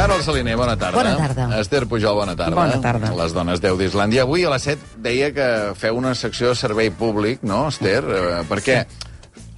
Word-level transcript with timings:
Carol 0.00 0.22
Saliner, 0.24 0.56
bona 0.56 0.78
tarda. 0.80 0.96
Bona 0.96 1.16
tarda. 1.18 1.60
Esther 1.60 1.84
Pujol, 1.84 2.14
bona 2.16 2.32
tarda. 2.32 2.56
Bona 2.56 2.78
tarda. 2.80 3.10
Les 3.18 3.34
dones 3.36 3.60
10 3.60 3.76
d'Islàndia. 3.76 4.22
Avui 4.24 4.46
a 4.48 4.52
les 4.54 4.64
7 4.64 4.94
deia 5.04 5.28
que 5.36 5.48
feu 5.76 5.98
una 6.00 6.14
secció 6.16 6.54
de 6.54 6.56
servei 6.56 6.88
públic, 6.88 7.42
no, 7.44 7.66
Esther? 7.68 8.00
Eh, 8.08 8.38
perquè 8.48 8.78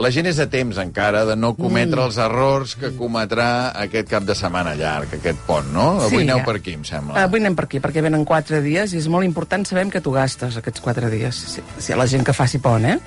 la 0.02 0.10
gent 0.10 0.26
és 0.26 0.38
a 0.42 0.48
temps 0.50 0.78
encara 0.82 1.22
de 1.28 1.36
no 1.38 1.52
cometre 1.54 2.00
mm. 2.00 2.06
els 2.08 2.18
errors 2.24 2.74
que 2.78 2.90
cometrà 2.98 3.46
aquest 3.84 4.08
cap 4.10 4.26
de 4.26 4.34
setmana 4.38 4.74
llarg, 4.78 5.14
aquest 5.18 5.44
pont, 5.46 5.68
no? 5.74 5.86
Avui 6.02 6.22
Sí, 6.22 6.26
aneu 6.26 6.40
ja. 6.40 6.46
per 6.48 6.56
aquí, 6.58 6.74
em 6.78 6.82
sembla. 6.88 7.22
Avui 7.22 7.42
anem 7.42 7.54
per 7.58 7.68
aquí, 7.68 7.78
perquè 7.84 8.02
venen 8.04 8.26
quatre 8.28 8.62
dies 8.64 8.96
i 8.96 8.98
és 8.98 9.08
molt 9.12 9.26
important 9.28 9.66
saber 9.68 9.86
que 9.92 10.02
tu 10.02 10.14
gastes 10.14 10.58
aquests 10.58 10.82
quatre 10.82 11.10
dies. 11.12 11.38
Si, 11.54 11.62
si 11.78 11.98
la 11.98 12.08
gent 12.10 12.26
que 12.26 12.34
faci 12.34 12.58
pont, 12.62 12.84
eh? 12.88 12.98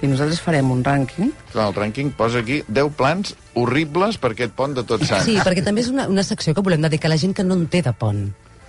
I 0.00 0.08
nosaltres 0.08 0.40
farem 0.40 0.70
un 0.72 0.80
rànquing. 0.86 1.32
Clar, 1.52 1.68
el 1.68 1.76
rànquing 1.76 2.14
posa 2.16 2.40
aquí 2.44 2.62
10 2.68 2.92
plans 2.96 3.34
horribles 3.58 4.16
per 4.22 4.32
aquest 4.32 4.56
pont 4.56 4.76
de 4.76 4.86
tots 4.88 5.08
sants. 5.10 5.28
Sí, 5.28 5.36
perquè 5.44 5.64
també 5.66 5.84
és 5.84 5.92
una, 5.92 6.08
una 6.08 6.24
secció 6.24 6.54
que 6.54 6.64
volem 6.64 6.84
dedicar 6.84 7.10
a 7.10 7.16
la 7.16 7.20
gent 7.20 7.34
que 7.36 7.44
no 7.44 7.58
en 7.58 7.66
té 7.68 7.82
de 7.84 7.92
pont. 7.92 8.28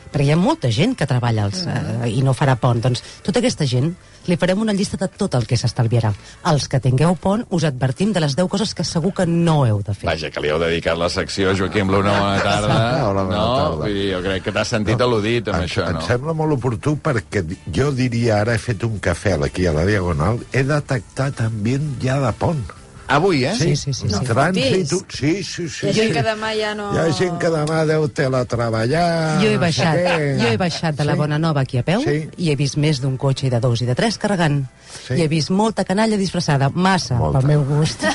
Perquè 0.09 0.25
hi 0.25 0.31
ha 0.33 0.39
molta 0.39 0.71
gent 0.73 0.95
que 0.97 1.05
treballa 1.09 1.45
els, 1.45 1.65
eh, 1.69 2.09
i 2.09 2.23
no 2.25 2.33
farà 2.33 2.55
pont. 2.59 2.81
Doncs 2.81 3.03
tota 3.25 3.39
aquesta 3.43 3.67
gent 3.69 3.91
li 4.29 4.37
farem 4.37 4.61
una 4.61 4.73
llista 4.73 4.97
de 4.97 5.07
tot 5.07 5.35
el 5.37 5.45
que 5.49 5.57
s'estalviarà. 5.57 6.11
Els 6.51 6.67
que 6.69 6.79
tingueu 6.83 7.15
pont, 7.19 7.45
us 7.55 7.65
advertim 7.67 8.13
de 8.13 8.23
les 8.23 8.35
10 8.37 8.49
coses 8.51 8.73
que 8.73 8.85
segur 8.85 9.13
que 9.13 9.25
no 9.29 9.59
heu 9.67 9.83
de 9.85 9.93
fer. 9.93 10.07
Vaja, 10.09 10.31
que 10.33 10.43
li 10.43 10.51
heu 10.53 10.59
dedicat 10.61 10.97
la 10.97 11.09
secció, 11.13 11.53
Joaquim 11.57 11.91
Luna, 11.93 12.15
bona 12.19 12.41
tarda. 12.45 12.79
Hola, 13.09 13.27
bona 13.29 13.37
no, 13.37 13.45
tarda. 13.59 13.83
Vull 13.83 13.99
dir, 13.99 14.07
jo 14.15 14.23
crec 14.25 14.47
que 14.47 14.55
t'has 14.57 14.73
sentit 14.75 15.05
al·ludit 15.05 15.53
amb 15.53 15.61
em, 15.61 15.69
això, 15.69 15.85
em 15.89 15.99
no? 15.99 16.07
sembla 16.07 16.35
molt 16.37 16.57
oportú 16.57 16.97
perquè 17.03 17.45
jo 17.75 17.91
diria, 17.95 18.41
ara 18.41 18.57
he 18.57 18.61
fet 18.61 18.85
un 18.87 18.99
cafè 19.03 19.37
aquí 19.45 19.69
a 19.69 19.75
la 19.77 19.85
Diagonal, 19.87 20.41
he 20.51 20.65
detectat 20.67 21.45
ambient 21.45 21.95
ja 22.03 22.19
de 22.23 22.33
pont. 22.41 22.78
Avui, 23.09 23.43
eh? 23.43 23.55
Sí, 23.57 23.75
sí, 23.75 23.91
sí. 23.91 24.05
Un 24.05 24.19
sí. 24.19 24.25
trànsit... 24.29 24.91
Sí, 25.09 25.31
sí, 25.43 25.63
sí. 25.67 25.87
Hi 25.87 25.89
ha 25.89 25.93
sí. 25.93 25.99
gent 25.99 26.11
que 26.13 26.21
demà 26.27 26.51
ja 26.53 26.75
no... 26.77 26.91
Hi 26.93 26.99
ha 27.01 27.05
gent 27.17 27.39
que 27.41 27.49
demà 27.49 27.79
deu 27.89 28.05
teletreballar... 28.13 29.05
Jo 29.41 29.47
he 29.49 29.55
no 29.55 29.61
baixat, 29.63 29.97
què. 30.05 30.27
jo 30.37 30.51
he 30.53 30.59
baixat 30.61 30.99
de 30.99 31.07
la 31.07 31.15
Sí. 31.17 31.21
Bona 31.23 31.39
Nova 31.41 31.63
aquí 31.65 31.79
a 31.81 31.83
peu 31.83 32.03
Sí. 32.05 32.19
i 32.37 32.51
he 32.51 32.55
vist 32.59 32.77
més 32.77 33.01
d'un 33.01 33.17
cotxe 33.17 33.47
i 33.47 33.49
de 33.49 33.59
dos 33.59 33.81
i 33.81 33.87
de 33.89 33.95
tres 33.97 34.19
carregant. 34.21 34.61
Sí. 34.89 35.17
I 35.17 35.23
he 35.25 35.27
vist 35.31 35.49
molta 35.49 35.83
canalla 35.85 36.17
disfressada, 36.21 36.69
massa, 36.69 37.17
Molta. 37.17 37.41
pel 37.41 37.47
meu 37.49 37.65
gust. 37.65 38.05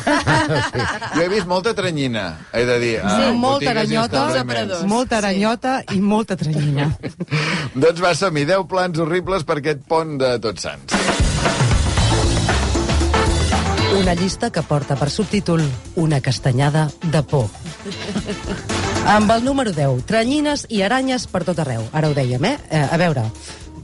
Jo 1.15 1.23
he 1.23 1.29
vist 1.31 1.47
molta 1.51 1.75
tranyina, 1.75 2.25
he 2.53 2.65
de 2.65 2.79
dir. 2.79 2.95
a 3.03 3.17
Sí, 3.19 3.33
molta 3.39 3.71
aranyota, 3.75 4.25
molta 4.87 5.19
aranyota 5.19 5.75
i 5.93 6.01
molta 6.01 6.37
tranyina. 6.39 6.89
Doncs 7.83 8.01
va, 8.03 8.15
som-hi, 8.15 8.47
10 8.47 8.67
plans 8.71 8.99
horribles 9.03 9.45
per 9.47 9.59
aquest 9.59 9.83
pont 9.91 10.17
de 10.23 10.37
Tots 10.43 10.63
Sants. 10.71 10.95
Una 13.95 14.15
llista 14.19 14.51
que 14.51 14.63
porta 14.67 14.97
per 14.99 15.07
subtítol 15.11 15.63
Una 15.95 16.19
castanyada 16.21 16.89
de 17.13 17.21
por. 17.23 17.47
Amb 19.07 19.31
el 19.31 19.45
número 19.45 19.71
10, 19.71 20.03
tranyines 20.09 20.65
i 20.69 20.81
aranyes 20.83 21.29
per 21.31 21.45
tot 21.47 21.61
arreu. 21.63 21.85
Ara 21.93 22.11
ho 22.11 22.17
dèiem, 22.17 22.43
eh? 22.49 22.57
eh 22.75 22.83
a 22.91 22.99
veure, 22.99 23.23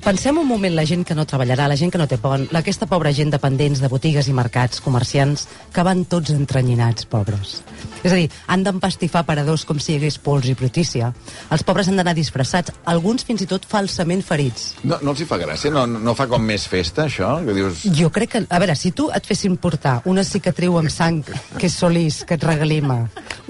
pensem 0.04 0.36
un 0.38 0.46
moment 0.48 0.74
la 0.74 0.84
gent 0.88 1.04
que 1.06 1.14
no 1.14 1.24
treballarà, 1.28 1.66
la 1.68 1.76
gent 1.76 1.90
que 1.92 1.98
no 2.00 2.06
té 2.08 2.16
pont, 2.18 2.46
la- 2.52 2.60
aquesta 2.60 2.86
pobra 2.86 3.12
gent 3.12 3.30
dependents 3.30 3.80
de 3.80 3.88
botigues 3.88 4.28
i 4.28 4.32
mercats, 4.32 4.80
comerciants, 4.80 5.46
que 5.72 5.82
van 5.86 6.04
tots 6.04 6.30
entrenyinats, 6.34 7.04
pobres. 7.06 7.60
És 8.02 8.12
a 8.12 8.16
dir, 8.16 8.30
han 8.48 8.62
d'empastifar 8.64 9.26
paradors 9.28 9.66
com 9.68 9.78
si 9.78 9.92
hi 9.92 9.96
hagués 9.98 10.16
pols 10.18 10.46
i 10.48 10.54
brutícia. 10.54 11.12
Els 11.52 11.62
pobres 11.62 11.88
han 11.88 11.96
d'anar 12.00 12.14
disfressats, 12.16 12.72
alguns 12.88 13.24
fins 13.28 13.42
i 13.44 13.46
tot 13.46 13.66
falsament 13.68 14.22
ferits. 14.24 14.74
No, 14.84 14.96
no 15.02 15.10
els 15.12 15.20
hi 15.20 15.26
fa 15.28 15.36
gràcia? 15.36 15.70
No, 15.74 15.84
no 15.86 16.14
fa 16.16 16.26
com 16.30 16.40
més 16.42 16.64
festa, 16.70 17.04
això? 17.04 17.34
Que 17.44 17.52
dius... 17.58 17.82
Jo 17.96 18.08
crec 18.10 18.30
que... 18.32 18.42
A 18.48 18.58
veure, 18.62 18.74
si 18.76 18.92
tu 18.96 19.10
et 19.12 19.26
fessin 19.28 19.58
portar 19.60 19.98
una 20.08 20.24
cicatriu 20.24 20.78
amb 20.80 20.88
sang 20.90 21.20
que 21.58 21.66
és 21.68 21.76
solís, 21.76 22.22
que 22.24 22.38
et 22.40 22.44
regalima, 22.48 23.02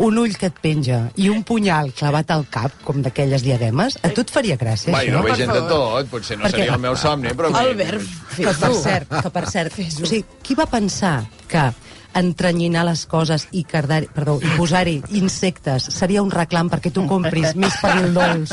un 0.02 0.18
ull 0.18 0.34
que 0.36 0.50
et 0.50 0.58
penja 0.60 1.04
i 1.16 1.28
un 1.30 1.44
punyal 1.46 1.92
clavat 1.94 2.30
al 2.34 2.46
cap, 2.50 2.74
com 2.82 3.02
d'aquelles 3.04 3.44
diademes, 3.46 4.00
a 4.02 4.10
tu 4.10 4.24
et 4.26 4.30
faria 4.34 4.56
gràcia, 4.58 4.90
Va, 4.92 5.04
i 5.06 5.14
no 5.14 5.20
això? 5.20 5.24
ve 5.28 5.30
per 5.30 5.38
gent 5.44 5.54
de 5.54 5.62
tot, 5.70 6.10
potser 6.10 6.39
no 6.40 6.48
Perquè- 6.48 6.64
seria 6.64 6.74
el 6.78 6.82
meu 6.82 6.96
somni, 6.96 7.34
però... 7.36 7.52
Albert, 7.60 8.02
Que 8.34 8.52
per 8.56 8.72
cert, 8.80 9.14
que 9.22 9.30
per 9.34 9.46
cert, 9.50 9.78
o 9.78 10.06
sigui, 10.08 10.24
qui 10.42 10.56
va 10.58 10.66
pensar 10.70 11.18
que 11.50 11.68
entranyinar 12.16 12.82
les 12.88 13.04
coses 13.06 13.44
i, 13.54 13.62
cardar, 13.68 14.00
perdó, 14.14 14.38
i 14.42 14.48
posar-hi 14.56 14.96
insectes 15.20 15.84
seria 15.94 16.24
un 16.24 16.32
reclam 16.34 16.70
perquè 16.72 16.90
tu 16.90 17.04
compris 17.06 17.52
més 17.54 17.76
pernil 17.82 18.14
dolç 18.16 18.50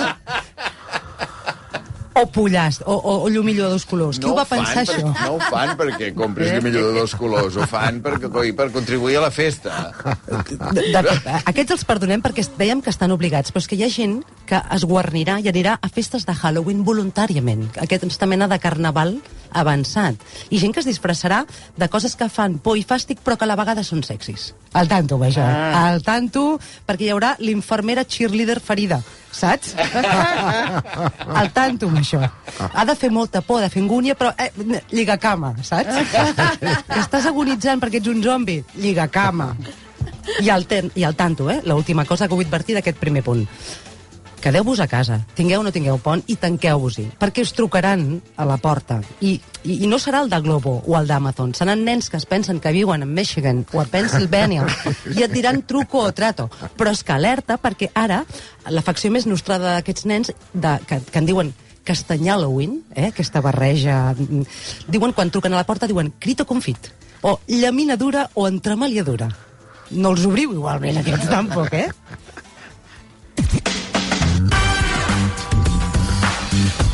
o 2.21 2.27
pollast, 2.33 2.81
o, 2.85 2.95
o, 2.95 3.13
o 3.25 3.29
llumilló 3.29 3.65
de 3.67 3.71
dos 3.77 3.85
colors. 3.85 4.19
Qui 4.19 4.29
ho 4.29 4.35
va 4.37 4.45
fan 4.47 4.63
pensar, 4.65 4.83
per- 4.85 4.97
això? 4.97 5.13
No 5.25 5.35
ho 5.35 5.39
fan 5.51 5.73
perquè 5.79 6.11
compris 6.17 6.51
el 6.57 6.63
millor 6.65 6.91
de 6.91 6.99
dos 6.99 7.15
colors, 7.15 7.55
ho 7.57 7.67
fan 7.69 8.01
per, 8.05 8.17
per 8.57 8.69
contribuir 8.75 9.17
a 9.17 9.25
la 9.27 9.31
festa. 9.31 9.91
De, 10.73 10.83
de, 10.91 11.15
aquests 11.45 11.77
els 11.77 11.85
perdonem 11.87 12.21
perquè 12.25 12.45
dèiem 12.57 12.81
que 12.83 12.91
estan 12.93 13.13
obligats, 13.15 13.51
però 13.53 13.63
és 13.63 13.69
que 13.69 13.77
hi 13.79 13.85
ha 13.87 13.91
gent 13.93 14.19
que 14.49 14.59
es 14.75 14.85
guarnirà 14.87 15.39
i 15.43 15.49
anirà 15.51 15.77
a 15.81 15.89
festes 15.93 16.25
de 16.27 16.33
Halloween 16.37 16.83
voluntàriament. 16.87 17.67
Aquesta 17.83 18.25
mena 18.29 18.47
de 18.47 18.59
carnaval 18.63 19.17
avançat. 19.51 20.15
I 20.49 20.59
gent 20.61 20.73
que 20.73 20.81
es 20.83 20.89
disfressarà 20.89 21.43
de 21.77 21.89
coses 21.89 22.15
que 22.15 22.29
fan 22.29 22.57
por 22.63 22.77
i 22.77 22.85
fàstic 22.87 23.21
però 23.23 23.37
que 23.37 23.47
a 23.47 23.51
la 23.51 23.57
vegada 23.59 23.83
són 23.83 24.03
sexis. 24.03 24.53
Al 24.73 24.87
tanto, 24.87 25.17
això. 25.23 25.45
Ah. 25.45 25.87
Al 25.87 26.03
tanto, 26.05 26.59
perquè 26.85 27.07
hi 27.07 27.13
haurà 27.13 27.35
l'infermera 27.39 28.05
cheerleader 28.05 28.59
ferida, 28.59 28.99
saps? 29.31 29.73
Al 31.41 31.51
tanto 31.55 31.89
amb 31.89 32.01
això. 32.01 32.21
Ha 32.67 32.85
de 32.85 32.95
fer 32.99 33.09
molta 33.11 33.41
por, 33.41 33.61
de 33.63 33.71
fer 33.73 33.81
angúnia, 33.81 34.15
però 34.19 34.33
eh, 34.37 34.51
lligacama, 34.91 35.55
saps? 35.63 36.03
que 36.11 37.01
estàs 37.03 37.27
agonitzant 37.31 37.81
perquè 37.81 38.01
ets 38.01 38.11
un 38.11 38.23
zombi, 38.23 38.61
lligacama. 38.77 39.53
I 40.43 40.49
al, 40.51 40.65
ten, 40.67 40.91
I 40.95 41.03
al 41.07 41.15
tanto, 41.15 41.49
eh? 41.49 41.61
L'última 41.65 42.05
cosa 42.05 42.27
que 42.27 42.35
vull 42.35 42.45
advertir 42.45 42.75
d'aquest 42.77 42.99
primer 42.99 43.23
punt. 43.23 43.45
Quedeu-vos 44.41 44.79
a 44.79 44.87
casa, 44.87 45.17
tingueu 45.33 45.61
o 45.61 45.65
no 45.65 45.73
tingueu 45.73 45.97
pont, 45.97 46.21
i 46.29 46.35
tanqueu-vos-hi, 46.37 47.07
perquè 47.17 47.41
us 47.41 47.55
trucaran 47.57 48.19
a 48.37 48.45
la 48.45 48.59
porta. 48.61 48.99
I, 49.19 49.33
i, 49.63 49.79
I 49.83 49.89
no 49.89 49.97
serà 49.97 50.21
el 50.21 50.29
de 50.29 50.39
Globo 50.45 50.75
o 50.85 50.97
el 50.99 51.09
d'Amazon, 51.09 51.55
seran 51.57 51.81
nens 51.87 52.11
que 52.13 52.19
es 52.21 52.27
pensen 52.29 52.61
que 52.61 52.71
viuen 52.75 53.01
a 53.01 53.09
Michigan 53.09 53.63
o 53.73 53.81
a 53.81 53.87
Pennsylvania 53.89 54.67
i 55.15 55.25
et 55.25 55.33
diran 55.33 55.63
truco 55.65 56.03
o 56.05 56.11
trato. 56.13 56.51
Però 56.77 56.93
és 56.93 57.01
que 57.03 57.15
alerta, 57.15 57.57
perquè 57.57 57.89
ara 57.97 58.21
la 58.69 58.85
facció 58.85 59.09
més 59.11 59.25
nostrada 59.25 59.73
d'aquests 59.73 60.05
nens, 60.05 60.31
de, 60.53 60.75
que, 60.85 61.01
que 61.09 61.23
en 61.23 61.29
diuen 61.29 61.51
castanyalloween, 61.87 62.81
eh, 62.93 63.09
aquesta 63.09 63.41
barreja... 63.41 64.13
Diuen, 64.91 65.15
quan 65.17 65.31
truquen 65.33 65.55
a 65.55 65.61
la 65.61 65.65
porta, 65.65 65.89
diuen 65.89 66.13
crito 66.19 66.45
confit, 66.45 66.91
o 67.25 67.39
llamina 67.47 67.97
dura 67.97 68.27
o 68.35 68.45
entremaliadura. 68.47 69.31
No 69.97 70.11
els 70.13 70.25
obriu 70.27 70.51
igualment, 70.53 70.99
aquests 70.99 71.29
tampoc, 71.31 71.73
eh? 71.73 71.87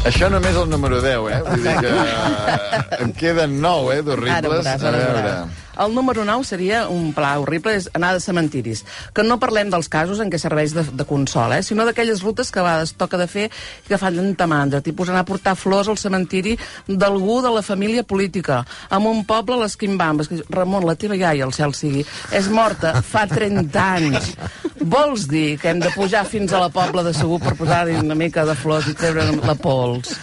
Això 0.03 0.27
només 0.31 0.57
el 0.59 0.69
número 0.69 0.99
10, 1.03 1.27
eh? 1.31 1.37
Vull 1.47 1.63
dir 1.63 1.75
que 1.79 3.03
en 3.05 3.13
queden 3.15 3.53
9, 3.63 3.93
eh, 3.95 4.01
d'horribles. 4.03 4.67
A 4.73 4.91
veure... 4.91 5.35
El 5.79 5.95
número 5.95 6.23
9 6.25 6.43
seria 6.45 6.87
un 6.87 7.13
pla 7.13 7.33
horrible, 7.41 7.73
és 7.73 7.87
anar 7.97 8.13
de 8.13 8.21
cementiris. 8.21 8.83
Que 9.13 9.25
no 9.25 9.39
parlem 9.41 9.71
dels 9.73 9.89
casos 9.89 10.19
en 10.21 10.29
què 10.29 10.37
serveix 10.37 10.75
de, 10.75 10.83
de 10.85 11.05
consol, 11.09 11.55
eh? 11.55 11.63
sinó 11.65 11.85
d'aquelles 11.87 12.21
rutes 12.21 12.51
que 12.53 12.61
a 12.61 12.65
vegades 12.67 12.93
toca 12.99 13.17
de 13.17 13.27
fer 13.27 13.47
i 13.49 13.87
que 13.89 13.97
fan 13.97 14.19
tanta 14.19 14.47
mandra, 14.49 14.83
tipus 14.85 15.09
anar 15.09 15.23
a 15.23 15.29
portar 15.29 15.55
flors 15.57 15.89
al 15.89 15.97
cementiri 15.97 16.55
d'algú 16.87 17.39
de 17.41 17.53
la 17.55 17.63
família 17.65 18.03
política, 18.03 18.61
amb 18.93 19.09
un 19.09 19.23
poble 19.25 19.57
a 19.57 19.63
les 19.63 19.77
quimbambes. 19.79 20.29
Que, 20.29 20.43
Ramon, 20.53 20.85
la 20.85 20.97
teva 20.99 21.17
iaia, 21.17 21.47
el 21.47 21.55
cel 21.57 21.73
sigui, 21.77 22.05
és 22.31 22.49
morta 22.53 22.99
fa 23.01 23.25
30 23.29 23.87
anys. 23.97 24.33
Vols 24.83 25.25
dir 25.31 25.57
que 25.61 25.71
hem 25.71 25.79
de 25.81 25.89
pujar 25.95 26.25
fins 26.27 26.53
a 26.53 26.59
la 26.61 26.69
pobla 26.73 27.03
de 27.05 27.13
segur 27.15 27.39
per 27.41 27.55
posar-hi 27.57 27.95
una 28.01 28.17
mica 28.19 28.43
de 28.45 28.55
flors 28.59 28.89
i 28.91 28.95
treure 28.99 29.25
la 29.41 29.55
pols? 29.55 30.13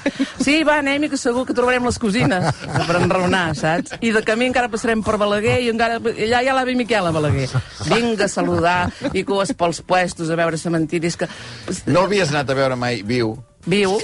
Sí, 0.41 0.61
va, 0.65 0.79
anem 0.81 1.09
que 1.11 1.19
segur 1.21 1.47
que 1.49 1.57
trobarem 1.57 1.85
les 1.89 1.99
cosines 2.01 2.47
per 2.87 2.97
enraonar, 3.01 3.51
saps? 3.57 3.97
I 4.05 4.13
de 4.15 4.23
camí 4.27 4.51
encara 4.51 4.71
passarem 4.73 5.03
per 5.05 5.17
Balaguer 5.41 5.61
i 5.65 5.71
encara, 5.73 5.97
allà 5.97 6.41
hi 6.45 6.49
ha 6.51 6.55
l'avi 6.57 6.77
Miquel 6.77 7.07
a 7.09 7.13
Balaguer. 7.15 7.49
Vinga 7.89 8.27
a 8.27 8.33
saludar 8.33 8.79
i 9.17 9.25
cues 9.25 9.55
pels 9.57 9.81
puestos 9.81 10.31
a 10.31 10.37
veure 10.37 10.61
cementiris 10.61 11.17
que... 11.17 11.29
No 11.89 12.05
havies 12.05 12.35
anat 12.35 12.51
a 12.53 12.59
veure 12.59 12.77
mai 12.77 13.01
viu? 13.07 13.39
Viu. 13.69 13.99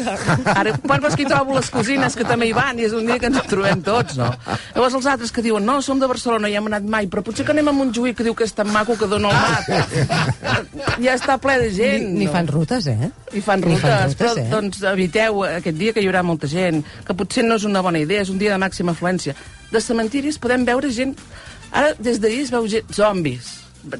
Ara, 0.53 0.75
quan 0.83 1.00
vas 1.00 1.15
que 1.17 1.25
hi 1.25 1.29
trobo 1.29 1.55
les 1.56 1.69
cosines 1.73 2.17
que 2.17 2.27
també 2.29 2.50
hi 2.50 2.53
van 2.56 2.77
i 2.77 2.85
és 2.85 2.93
un 2.97 3.06
dia 3.09 3.17
que 3.21 3.31
ens 3.31 3.38
en 3.41 3.47
trobem 3.49 3.81
tots, 3.85 4.19
no? 4.21 4.29
Llavors 4.75 4.97
els 4.99 5.09
altres 5.09 5.33
que 5.33 5.44
diuen, 5.44 5.65
no, 5.65 5.79
som 5.85 6.00
de 6.00 6.09
Barcelona, 6.11 6.50
ja 6.53 6.61
hem 6.61 6.69
anat 6.69 6.85
mai, 6.85 7.09
però 7.09 7.25
potser 7.25 7.47
que 7.47 7.55
anem 7.55 7.71
a 7.73 7.75
Montjuïc, 7.77 8.19
que 8.19 8.27
diu 8.27 8.37
que 8.37 8.44
és 8.44 8.53
tan 8.53 8.69
maco 8.73 8.99
que 9.00 9.09
dona 9.09 9.33
el 9.33 9.41
mar. 9.41 10.61
Ja 11.00 11.17
està 11.17 11.38
ple 11.41 11.56
de 11.62 11.71
gent. 11.73 12.05
Ni, 12.05 12.21
ni 12.21 12.29
no? 12.29 12.35
fan 12.37 12.53
rutes, 12.53 12.91
eh? 12.93 13.09
I 13.33 13.41
fan 13.44 13.65
Ni 13.65 13.73
rutes, 13.73 13.87
fan 13.87 14.05
rutes, 14.05 14.19
però 14.21 14.35
eh? 14.37 14.47
doncs 14.53 14.85
eviteu 14.93 15.43
aquest 15.49 15.81
dia 15.81 15.97
que 15.97 16.05
hi 16.05 16.11
haurà 16.11 16.25
molta 16.25 16.49
gent, 16.53 16.85
que 17.06 17.17
potser 17.17 17.44
no 17.49 17.56
és 17.56 17.65
una 17.69 17.85
bona 17.85 18.00
idea, 18.05 18.27
és 18.29 18.33
un 18.33 18.41
dia 18.41 18.53
de 18.53 18.61
màxima 18.61 18.93
afluència. 18.93 19.37
De 19.73 19.83
cementiris 19.83 20.39
podem 20.43 20.67
veure 20.69 20.91
gent... 20.95 21.17
Ara, 21.73 21.95
des 21.99 22.21
d'ahir 22.23 22.45
es 22.47 22.53
veu 22.55 22.69
gent, 22.71 22.87
zombis. 22.95 23.53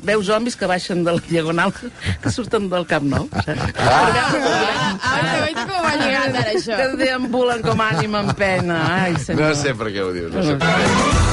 Veu 0.07 0.23
zombis 0.27 0.57
que 0.59 0.67
baixen 0.71 1.05
de 1.07 1.15
la 1.17 1.23
diagonal, 1.29 1.75
que 2.23 2.33
surten 2.35 2.71
del 2.73 2.87
Camp 2.91 3.07
Nou. 3.11 3.29
Ah, 3.37 4.97
ah, 5.03 5.37
veig 5.45 5.61
com 5.61 5.87
ha 5.87 5.95
llegat 6.01 6.41
ara 6.43 6.51
això. 6.55 6.81
Que 6.81 6.91
deambulen 7.05 7.63
com 7.67 7.85
ànima 7.85 8.25
en 8.27 8.35
pena. 8.39 8.83
Ai, 8.99 9.17
senyor. 9.23 9.53
No 9.53 9.63
sé 9.63 9.77
per 9.79 9.93
què 9.95 10.05
ho 10.07 10.13
dius, 10.17 10.35
no 10.35 10.47
sé 10.47 10.59
per 10.63 10.75
què. 10.75 11.26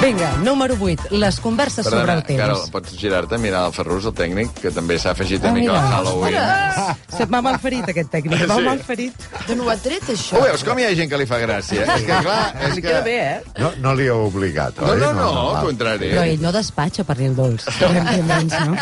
Vinga, 0.00 0.32
número 0.42 0.76
8. 0.80 1.10
Les 1.10 1.38
converses 1.40 1.84
sobre 1.84 1.98
Perdona, 2.00 2.14
el 2.18 2.24
temps. 2.24 2.40
Carol, 2.40 2.60
pots 2.72 2.94
girar-te, 2.96 3.36
mirar 3.38 3.66
el 3.68 3.74
Ferrus, 3.76 4.06
el 4.08 4.14
tècnic, 4.16 4.54
que 4.62 4.70
també 4.72 4.96
s'ha 4.98 5.10
afegit 5.12 5.44
Ah, 5.44 5.50
una 5.50 5.58
mica 5.60 5.74
al 5.76 5.92
Halloween. 5.92 6.96
Se 7.18 7.26
m'ha 7.26 7.42
malferit, 7.44 7.84
aquest 7.92 8.08
tècnic. 8.10 8.46
M'ha 8.48 8.56
Sí. 8.56 8.64
malferit. 8.64 9.26
D'on 9.46 9.60
ho 9.60 9.68
ha 9.68 9.76
tret, 9.76 10.02
això? 10.08 10.38
Ho 10.38 10.42
veus, 10.46 10.64
com 10.64 10.78
hi 10.78 10.84
ha 10.88 10.94
gent 10.94 11.10
que 11.10 11.18
li 11.20 11.26
fa 11.26 11.38
gràcia? 11.42 11.82
És 11.84 12.06
que, 12.06 12.16
clar, 12.24 12.54
és 12.70 12.74
Li 12.76 12.80
que... 12.82 12.88
queda 12.88 13.02
bé, 13.02 13.18
eh? 13.20 13.42
No, 13.58 13.72
no 13.78 13.94
li 13.94 14.06
heu 14.08 14.24
obligat, 14.30 14.80
No, 14.80 14.92
oi? 14.94 15.00
no, 15.00 15.12
no, 15.12 15.28
al 15.58 15.66
contrari. 15.66 16.08
Però 16.14 16.24
ell 16.24 16.40
no 16.40 16.52
despatxa 16.52 17.04
per 17.04 17.16
dir 17.20 17.30
dolç. 17.36 17.64
per 17.78 17.92
entendre'ns, 17.92 18.56
no? 18.66 18.76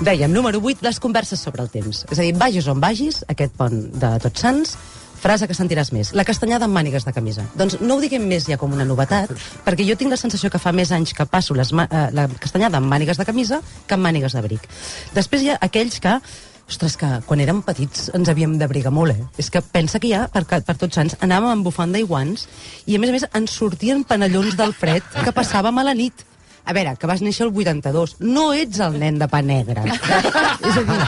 Dèiem, 0.00 0.32
número 0.32 0.58
8, 0.60 0.82
les 0.82 0.98
converses 1.00 1.38
sobre 1.40 1.62
el 1.62 1.70
temps. 1.70 2.04
És 2.10 2.18
a 2.18 2.22
dir, 2.22 2.34
vagis 2.34 2.66
on 2.66 2.80
vagis, 2.80 3.22
aquest 3.28 3.54
pont 3.56 3.78
de 3.94 4.18
Tots 4.18 4.40
Sants, 4.40 4.76
frase 5.20 5.48
que 5.48 5.56
sentiràs 5.56 5.92
més. 5.94 6.12
La 6.16 6.24
castanyada 6.28 6.66
amb 6.68 6.76
mànigues 6.76 7.06
de 7.06 7.14
camisa. 7.16 7.46
Doncs 7.58 7.78
no 7.80 7.96
ho 7.96 8.02
diguem 8.02 8.26
més 8.28 8.48
ja 8.48 8.58
com 8.60 8.72
una 8.72 8.86
novetat, 8.88 9.32
perquè 9.66 9.86
jo 9.88 9.96
tinc 9.98 10.12
la 10.12 10.20
sensació 10.20 10.50
que 10.52 10.60
fa 10.62 10.72
més 10.76 10.92
anys 10.92 11.14
que 11.16 11.26
passo 11.26 11.54
les, 11.54 11.72
eh, 11.72 12.02
la 12.12 12.28
castanyada 12.40 12.78
amb 12.78 12.90
mànigues 12.92 13.18
de 13.18 13.24
camisa 13.24 13.62
que 13.86 13.94
amb 13.94 14.06
mànigues 14.06 14.36
d'abric. 14.36 14.68
Després 15.14 15.42
hi 15.42 15.50
ha 15.50 15.58
aquells 15.60 16.00
que 16.00 16.20
Ostres, 16.66 16.96
que 16.98 17.06
quan 17.22 17.38
érem 17.38 17.60
petits 17.62 18.08
ens 18.18 18.26
havíem 18.26 18.56
d'abrigar 18.58 18.90
molt, 18.90 19.14
eh? 19.14 19.26
És 19.38 19.52
que 19.54 19.60
pensa 19.62 20.00
que 20.02 20.08
ja, 20.10 20.24
per, 20.26 20.42
per 20.66 20.74
tots 20.74 20.98
sants, 20.98 21.14
anàvem 21.22 21.52
amb 21.52 21.66
bufanda 21.68 22.00
i 22.00 22.02
guants 22.02 22.48
i, 22.86 22.96
a 22.96 22.98
més 22.98 23.12
a 23.12 23.14
més, 23.14 23.26
ens 23.38 23.54
sortien 23.54 24.02
panellons 24.02 24.56
del 24.58 24.74
fred 24.74 25.06
que 25.14 25.34
passàvem 25.36 25.78
a 25.78 25.84
la 25.86 25.94
nit. 25.94 26.24
A 26.66 26.74
veure, 26.74 26.96
que 26.98 27.06
vas 27.06 27.22
néixer 27.22 27.46
el 27.46 27.52
82. 27.54 28.16
No 28.26 28.48
ets 28.50 28.82
el 28.82 28.98
nen 28.98 29.20
de 29.22 29.30
pa 29.30 29.44
negre. 29.46 29.86
És 30.66 30.80
a 30.80 30.82
dir, 30.90 30.98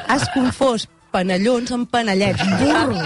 has 0.00 0.24
confós 0.32 0.88
panellons 1.12 1.70
amb 1.76 1.88
panellets. 1.90 2.42
Burro! 2.60 3.02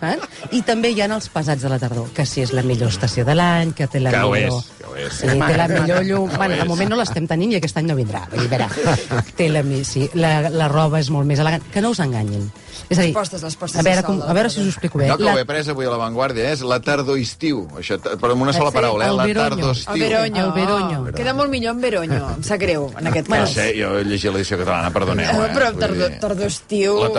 Saps? 0.00 0.28
I 0.56 0.62
també 0.66 0.90
hi 0.94 1.00
ha 1.02 1.08
els 1.12 1.28
pesats 1.32 1.62
de 1.62 1.70
la 1.72 1.78
tardor, 1.82 2.08
que 2.16 2.26
si 2.26 2.42
és 2.44 2.52
la 2.56 2.62
millor 2.66 2.90
estació 2.92 3.24
de 3.28 3.34
l'any, 3.36 3.72
que 3.76 3.86
té 3.90 4.00
la 4.00 4.10
Que 4.14 4.22
ho 4.24 4.32
millor... 4.32 4.58
és, 4.60 4.70
que 4.78 4.86
ho 4.90 4.96
és. 4.96 5.12
Sí, 5.20 5.26
té 5.28 5.56
la 5.56 5.68
millor 5.76 6.04
llum... 6.04 6.28
Que 6.30 6.36
ho 6.36 6.38
Bueno, 6.46 6.56
de 6.62 6.68
moment 6.68 6.90
no 6.92 7.00
l'estem 7.00 7.26
tenint 7.30 7.52
i 7.54 7.58
aquest 7.60 7.76
any 7.80 7.88
no 7.90 7.96
vindrà. 7.98 8.24
Vull 8.32 8.46
dir, 8.48 8.60
a 8.62 8.68
veure, 8.68 9.22
té 9.38 9.48
la, 9.50 9.62
mi- 9.66 9.84
sí, 9.84 10.08
la, 10.14 10.48
la 10.50 10.68
roba 10.72 11.00
és 11.02 11.10
molt 11.14 11.26
més 11.28 11.40
elegant. 11.42 11.64
Que 11.72 11.82
no 11.84 11.90
us 11.94 12.00
enganyin. 12.04 12.46
És 12.90 12.98
a 13.00 13.02
dir, 13.02 13.08
Les 13.10 13.16
postes, 13.16 13.42
les 13.42 13.54
postes 13.58 13.80
a 13.80 13.82
veure, 13.82 14.02
com, 14.06 14.18
a 14.22 14.34
veure 14.36 14.50
si 14.52 14.60
us 14.60 14.66
ho 14.68 14.70
explico 14.74 14.98
bé. 15.00 15.08
No, 15.08 15.16
que 15.18 15.24
ho 15.24 15.32
La- 15.32 15.40
he 15.40 15.46
pres 15.48 15.68
avui 15.72 15.86
a 15.88 15.90
l'avantguàrdia, 15.90 16.50
és 16.54 16.60
la 16.62 16.78
tardor-estiu. 16.84 17.64
Això, 17.80 17.96
però 18.20 18.36
amb 18.36 18.44
una 18.46 18.52
sola 18.54 18.70
Sí, 18.70 18.76
paraula, 18.76 19.06
eh? 19.06 19.10
el 19.10 19.16
La 19.16 19.26
veronyo. 19.26 19.56
tardor-estiu. 19.56 19.94
El 19.96 20.00
Veronyo. 20.06 20.44
El 20.44 20.52
Veronyo. 20.52 21.00
Oh, 21.08 21.14
queda 21.16 21.34
molt 21.34 21.50
millor 21.50 21.74
en 21.74 21.80
Veronyo. 21.82 22.20
Em 22.36 22.44
sap 22.46 22.60
greu, 22.62 22.86
en 23.00 23.10
aquest 23.10 23.28
No 23.32 23.40
cas. 23.40 23.54
sé, 23.56 23.66
jo 23.80 23.96
he 23.98 24.04
llegit 24.04 24.30
l'edició 24.30 24.58
catalana, 24.60 24.92
perdoneu, 24.94 25.26
Eh, 25.26 25.46
eh? 25.48 25.54
però 25.56 25.72
Vull 25.72 25.80
tardor, 25.82 26.20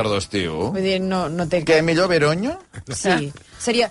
La 0.07 0.11
tardor-estiu. 0.15 0.53
Vull 0.73 0.83
dir, 0.83 0.99
no, 1.03 1.27
no 1.29 1.47
té... 1.51 1.63
Què, 1.67 1.81
millor 1.83 2.07
Veronyo? 2.11 2.53
Sí. 2.95 3.31
Seria 3.59 3.89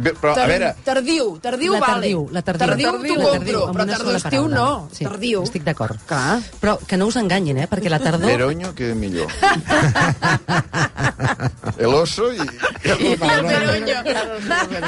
Bé, 0.00 0.14
Però, 0.16 0.32
a 0.38 0.46
veure, 0.48 0.70
tardiu. 0.86 1.38
Tardiu, 1.42 1.72
la 1.74 1.80
vale. 1.82 1.92
tardiu, 1.92 2.20
la 2.32 2.42
tardiu. 2.46 2.60
Tardiu 2.62 2.86
t'ho 2.86 2.92
tardiu, 2.94 3.14
compro, 3.20 3.40
però 3.44 3.60
una 3.74 3.84
tardor 3.90 4.06
sola 4.06 4.18
estiu 4.20 4.44
no. 4.48 4.88
Sí, 4.94 5.04
Tardiu. 5.04 5.42
Estic 5.44 5.62
d'acord. 5.66 5.98
Clar. 6.08 6.38
Però 6.62 6.72
que 6.86 6.96
no 6.96 7.06
us 7.10 7.16
enganyin, 7.20 7.56
eh? 7.64 7.66
Perquè 7.68 7.88
la 7.92 7.98
tardor... 8.00 8.28
Veronyo 8.30 8.68
queda 8.78 8.94
millor. 8.94 9.28
El 11.84 11.92
oso 11.94 12.32
i... 12.32 12.36
I 12.40 12.42
el 12.94 13.18
Veronyo. 13.18 13.98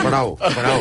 Prou, 0.00 0.28
prou. 0.38 0.80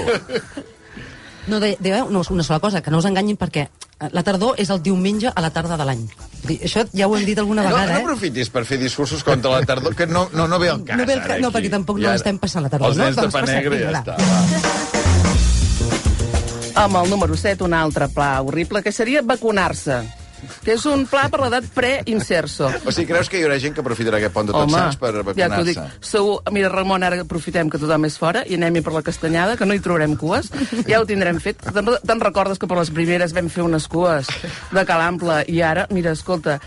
No, 1.48 1.60
de, 1.60 1.76
de, 1.80 1.90
no, 2.08 2.22
una 2.30 2.44
sola 2.44 2.60
cosa, 2.64 2.82
que 2.82 2.92
no 2.94 2.98
us 3.02 3.06
enganyin 3.10 3.38
perquè 3.42 3.68
la 4.12 4.24
tardor 4.24 4.56
és 4.58 4.70
el 4.74 4.82
diumenge 4.82 5.30
a 5.34 5.42
la 5.42 5.50
tarda 5.54 5.78
de 5.78 5.86
l'any. 5.86 6.08
Vull 6.42 6.48
dir, 6.56 6.60
Això 6.66 6.86
ja 6.94 7.08
ho 7.08 7.16
hem 7.18 7.26
dit 7.26 7.38
alguna 7.38 7.62
No, 7.62 7.70
vegada, 7.70 7.94
no 7.94 8.00
eh? 8.00 8.04
aprofitis 8.04 8.50
per 8.50 8.66
fer 8.66 8.78
discursos 8.82 9.24
contra 9.24 9.52
la 9.52 9.62
tardor, 9.66 9.94
que 9.96 10.08
no, 10.08 10.28
no, 10.34 10.48
no 10.48 10.58
ve 10.60 10.70
al 10.70 10.84
cas. 10.84 10.98
No 10.98 11.06
ve 11.06 11.14
ara, 11.14 11.28
ca- 11.28 11.38
no, 11.40 11.52
perquè 11.54 11.70
tampoc 11.70 11.98
no 11.98 12.02
I 12.04 12.06
ara, 12.10 12.14
l'estem 12.18 12.38
passant 12.42 12.64
la 12.66 12.70
tardor, 12.74 12.88
Els 12.90 12.98
no? 12.98 13.04
nens 13.04 13.16
de 13.16 13.22
Doncs 13.22 13.34
pa 13.36 13.40
passem, 13.42 13.56
negre 13.62 13.76
i 13.78 13.80
ja 13.86 13.92
està. 14.02 14.16
Va. 14.18 14.26
Amb 16.86 16.96
el 17.04 17.10
número 17.12 17.36
7, 17.38 17.64
un 17.64 17.74
altre 17.76 18.08
pla 18.10 18.42
horrible, 18.42 18.82
que 18.82 18.92
seria 18.92 19.22
vacunar-se 19.22 20.02
que 20.66 20.76
és 20.76 20.86
un 20.90 21.06
pla 21.10 21.28
per 21.32 21.42
l'edat 21.44 21.68
pre-inserso. 21.76 22.70
O 22.86 22.92
sigui, 22.94 23.10
creus 23.14 23.30
que 23.32 23.40
hi 23.40 23.46
haurà 23.46 23.60
gent 23.62 23.76
que 23.78 23.84
aprofitarà 23.84 24.20
aquest 24.22 24.36
pont 24.36 24.50
de 24.50 24.56
tots 24.56 24.74
sants 24.74 25.00
per 25.02 25.14
ja 25.38 25.50
t'ho 25.52 25.64
dic. 25.68 25.78
vacunar-se? 25.78 26.12
Segur, 26.12 26.38
mira, 26.56 26.72
Ramon, 26.74 27.06
ara 27.08 27.22
aprofitem 27.26 27.70
que 27.72 27.80
tothom 27.82 28.10
és 28.10 28.18
fora 28.22 28.44
i 28.48 28.58
anem-hi 28.60 28.84
per 28.86 28.96
la 28.98 29.04
castanyada, 29.06 29.58
que 29.60 29.68
no 29.68 29.78
hi 29.78 29.84
trobarem 29.84 30.18
cues. 30.20 30.52
Ja 30.90 31.02
ho 31.02 31.08
tindrem 31.10 31.40
fet. 31.44 31.62
Te'n 31.72 31.96
te'n 32.06 32.24
recordes 32.24 32.60
que 32.62 32.70
per 32.70 32.78
les 32.80 32.92
primeres 32.94 33.36
vam 33.38 33.50
fer 33.52 33.66
unes 33.66 33.88
cues 33.92 34.30
de 34.72 34.86
calample 34.88 35.44
i 35.52 35.62
ara, 35.66 35.88
mira, 35.94 36.14
escolta, 36.18 36.60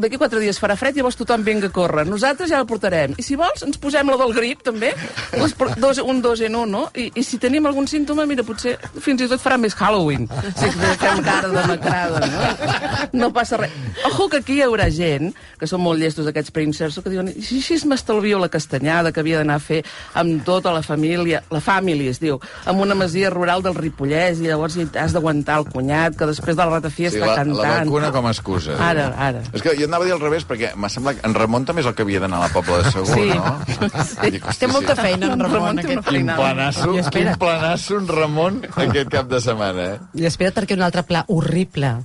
d'aquí 0.00 0.18
quatre 0.20 0.40
dies 0.40 0.58
farà 0.60 0.76
fred 0.78 0.96
i 0.96 1.00
llavors 1.00 1.18
tothom 1.18 1.42
vinga 1.44 1.68
a 1.68 1.74
córrer. 1.74 2.06
Nosaltres 2.08 2.50
ja 2.50 2.60
la 2.62 2.68
portarem. 2.68 3.14
I 3.18 3.24
si 3.26 3.36
vols, 3.38 3.64
ens 3.66 3.78
posem 3.80 4.08
la 4.10 4.16
del 4.20 4.32
grip, 4.36 4.62
també. 4.66 4.92
Les, 5.36 5.54
dos, 5.82 6.00
un 6.00 6.22
dos 6.24 6.40
en 6.46 6.56
un, 6.56 6.70
no? 6.72 6.82
I, 6.94 7.10
I 7.14 7.24
si 7.26 7.40
tenim 7.42 7.66
algun 7.68 7.88
símptoma, 7.90 8.26
mira, 8.30 8.44
potser 8.46 8.76
fins 9.02 9.24
i 9.24 9.28
tot 9.30 9.42
farà 9.42 9.58
més 9.60 9.76
Halloween. 9.76 10.28
Si 10.56 10.70
fem 11.02 11.22
cara 11.26 11.50
de 11.52 11.66
macrada, 11.68 12.22
no? 12.26 12.89
No 13.12 13.32
passa 13.32 13.56
res. 13.56 13.70
Ojo 14.06 14.28
que 14.28 14.38
aquí 14.38 14.54
hi 14.58 14.62
haurà 14.62 14.88
gent, 14.90 15.34
que 15.58 15.66
són 15.66 15.80
molt 15.82 16.00
llestos 16.00 16.26
aquests 16.26 16.50
preinserso, 16.50 17.02
que 17.02 17.10
diuen, 17.10 17.28
"I 17.28 17.42
si 17.42 17.58
així 17.58 17.86
m'estalvio 17.86 18.38
la 18.38 18.48
castanyada 18.48 19.12
que 19.12 19.20
havia 19.20 19.38
d'anar 19.38 19.56
a 19.56 19.60
fer 19.60 19.84
amb 20.14 20.44
tota 20.44 20.72
la 20.72 20.82
família, 20.82 21.42
la 21.50 21.60
família 21.60 22.10
es 22.10 22.20
diu, 22.20 22.38
amb 22.66 22.80
una 22.80 22.94
masia 22.94 23.30
rural 23.30 23.62
del 23.62 23.74
Ripollès, 23.74 24.38
i 24.40 24.46
llavors 24.48 24.76
has 24.96 25.12
d'aguantar 25.12 25.58
el 25.58 25.64
cunyat, 25.66 26.16
que 26.16 26.26
després 26.26 26.56
de 26.56 26.64
la 26.64 26.70
ratafia 26.70 27.10
Sí, 27.10 27.16
està 27.16 27.26
la, 27.26 27.34
cantant. 27.36 27.56
la 27.62 27.84
vacuna 27.84 28.10
com 28.12 28.26
a 28.26 28.30
excusa. 28.30 28.76
Ara, 28.78 29.14
ara. 29.18 29.42
És 29.52 29.62
que 29.62 29.76
jo 29.76 29.84
anava 29.86 30.04
a 30.04 30.06
dir 30.06 30.12
al 30.14 30.20
revés, 30.20 30.46
perquè 30.46 30.74
m'ha 30.76 30.88
semblat 30.88 31.20
que 31.20 31.26
en 31.26 31.34
Ramon 31.34 31.64
també 31.64 31.80
és 31.82 31.86
el 31.86 31.94
que 31.94 32.02
havia 32.02 32.20
d'anar 32.20 32.38
a 32.38 32.40
la 32.46 32.48
Pobla 32.48 32.82
de 32.82 32.90
Segur, 32.90 33.14
Sí. 33.14 33.28
no? 33.28 33.58
Sí. 34.04 34.30
Dic, 34.30 34.44
Té 34.58 34.66
molta 34.66 34.94
feina, 34.96 35.32
en 35.32 35.40
Ramon, 35.40 35.70
una 35.78 35.82
aquest. 35.82 36.06
Quin 36.08 36.26
planasso, 36.26 36.92
quin 37.10 37.34
planasso 37.38 37.98
en 37.98 38.08
Ramon 38.08 38.62
aquest 38.76 39.08
cap 39.10 39.26
de 39.28 39.40
setmana, 39.40 39.84
eh? 39.94 39.98
I 40.14 40.24
espera't 40.26 40.54
perquè 40.54 40.74
un 40.74 40.82
altre 40.82 41.02
pla 41.02 41.24
horrible. 41.28 42.04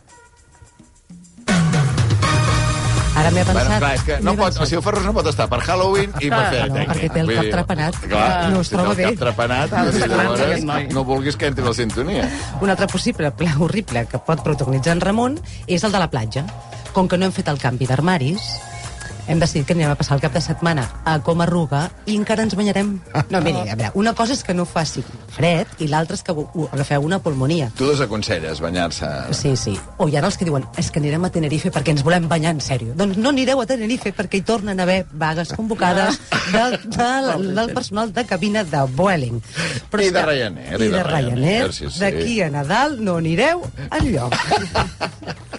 Ara 3.25 3.31
m'he 3.33 3.43
pensat... 3.47 3.55
Bueno, 3.65 3.79
clar, 3.81 3.93
és 3.97 4.03
que 4.05 4.17
no 4.21 4.33
pot, 4.37 4.45
pensat. 4.51 4.61
o 4.61 4.65
sigui, 4.69 4.77
el 4.79 4.83
Ferrus 4.85 5.05
no 5.07 5.13
pot 5.17 5.29
estar 5.31 5.47
per 5.49 5.59
Halloween 5.65 6.11
i 6.21 6.29
per 6.29 6.39
Ah, 6.39 6.49
fer 6.53 6.61
no, 6.69 6.83
perquè 6.91 7.09
té 7.15 7.23
el 7.23 7.31
cap 7.33 7.49
trepanat. 7.55 7.97
Clar, 8.05 8.27
No 8.53 8.61
es 8.61 8.67
si 8.69 8.75
té 8.75 8.77
troba 8.77 8.91
el 8.93 8.97
bé. 8.99 9.07
cap 9.09 9.19
trepanat, 9.23 9.65
Està 9.71 9.83
doncs, 9.87 9.97
trepanat, 10.03 10.43
llavors, 10.45 10.93
no 10.93 11.03
vulguis 11.09 11.35
que 11.41 11.49
entri 11.49 11.65
la 11.65 11.73
sintonia. 11.73 12.27
Un 12.61 12.69
altre 12.69 12.87
possible 12.91 13.31
pla 13.31 13.55
horrible 13.59 14.05
que 14.11 14.19
pot 14.29 14.43
protagonitzar 14.45 14.93
en 14.99 15.01
Ramon 15.01 15.39
és 15.67 15.83
el 15.83 15.91
de 15.91 15.99
la 16.05 16.09
platja. 16.13 16.45
Com 16.93 17.09
que 17.09 17.17
no 17.17 17.25
hem 17.25 17.33
fet 17.35 17.49
el 17.51 17.57
canvi 17.59 17.87
d'armaris, 17.89 18.45
hem 19.27 19.39
decidit 19.39 19.65
que 19.67 19.73
anirem 19.73 19.91
a 19.91 19.95
passar 19.99 20.15
el 20.17 20.21
cap 20.21 20.33
de 20.33 20.41
setmana 20.41 20.85
a 21.05 21.17
Com 21.25 21.41
Arruga 21.41 21.89
i 22.05 22.15
encara 22.15 22.43
ens 22.45 22.55
banyarem. 22.55 22.99
No, 23.29 23.41
miri, 23.41 23.63
a 23.69 23.75
veure, 23.75 23.91
una 23.95 24.13
cosa 24.13 24.33
és 24.33 24.43
que 24.43 24.53
no 24.53 24.65
faci 24.65 25.03
fred 25.35 25.67
i 25.81 25.87
l'altra 25.91 26.15
és 26.15 26.23
que 26.23 26.35
agafeu 26.71 27.01
una 27.05 27.19
pulmonia. 27.19 27.71
Tu 27.77 27.87
desaconselles 27.89 28.61
banyar-se. 28.61 29.07
Sí, 29.33 29.55
sí. 29.57 29.75
O 29.97 30.07
hi 30.09 30.15
ha 30.17 30.23
els 30.25 30.37
que 30.37 30.45
diuen 30.45 30.65
és 30.77 30.91
que 30.91 30.99
anirem 31.01 31.25
a 31.25 31.31
Tenerife 31.33 31.71
perquè 31.73 31.91
ens 31.95 32.03
volem 32.05 32.27
banyar 32.29 32.53
en 32.55 32.61
sèrio. 32.61 32.93
Doncs 32.95 33.17
no 33.17 33.29
anireu 33.33 33.61
a 33.61 33.65
Tenerife 33.69 34.13
perquè 34.15 34.39
hi 34.41 34.45
tornen 34.45 34.79
a 34.79 34.83
haver 34.83 35.05
vagues 35.11 35.53
convocades 35.53 36.19
del, 36.53 36.77
del, 36.85 37.55
del 37.55 37.73
personal 37.73 38.13
de 38.13 38.25
cabina 38.25 38.63
de 38.63 38.83
Vueling. 38.95 39.41
I 39.41 40.05
és 40.05 40.13
de 40.13 40.19
que- 40.19 40.25
Ryanair, 40.25 40.81
I 40.81 40.87
de 40.93 41.03
Ryanair. 41.03 41.73
sí, 41.73 41.89
sí. 41.89 41.99
D'aquí 41.99 42.41
a 42.41 42.49
Nadal 42.49 42.97
no 43.03 43.17
anireu 43.17 43.63
enlloc. 43.91 44.33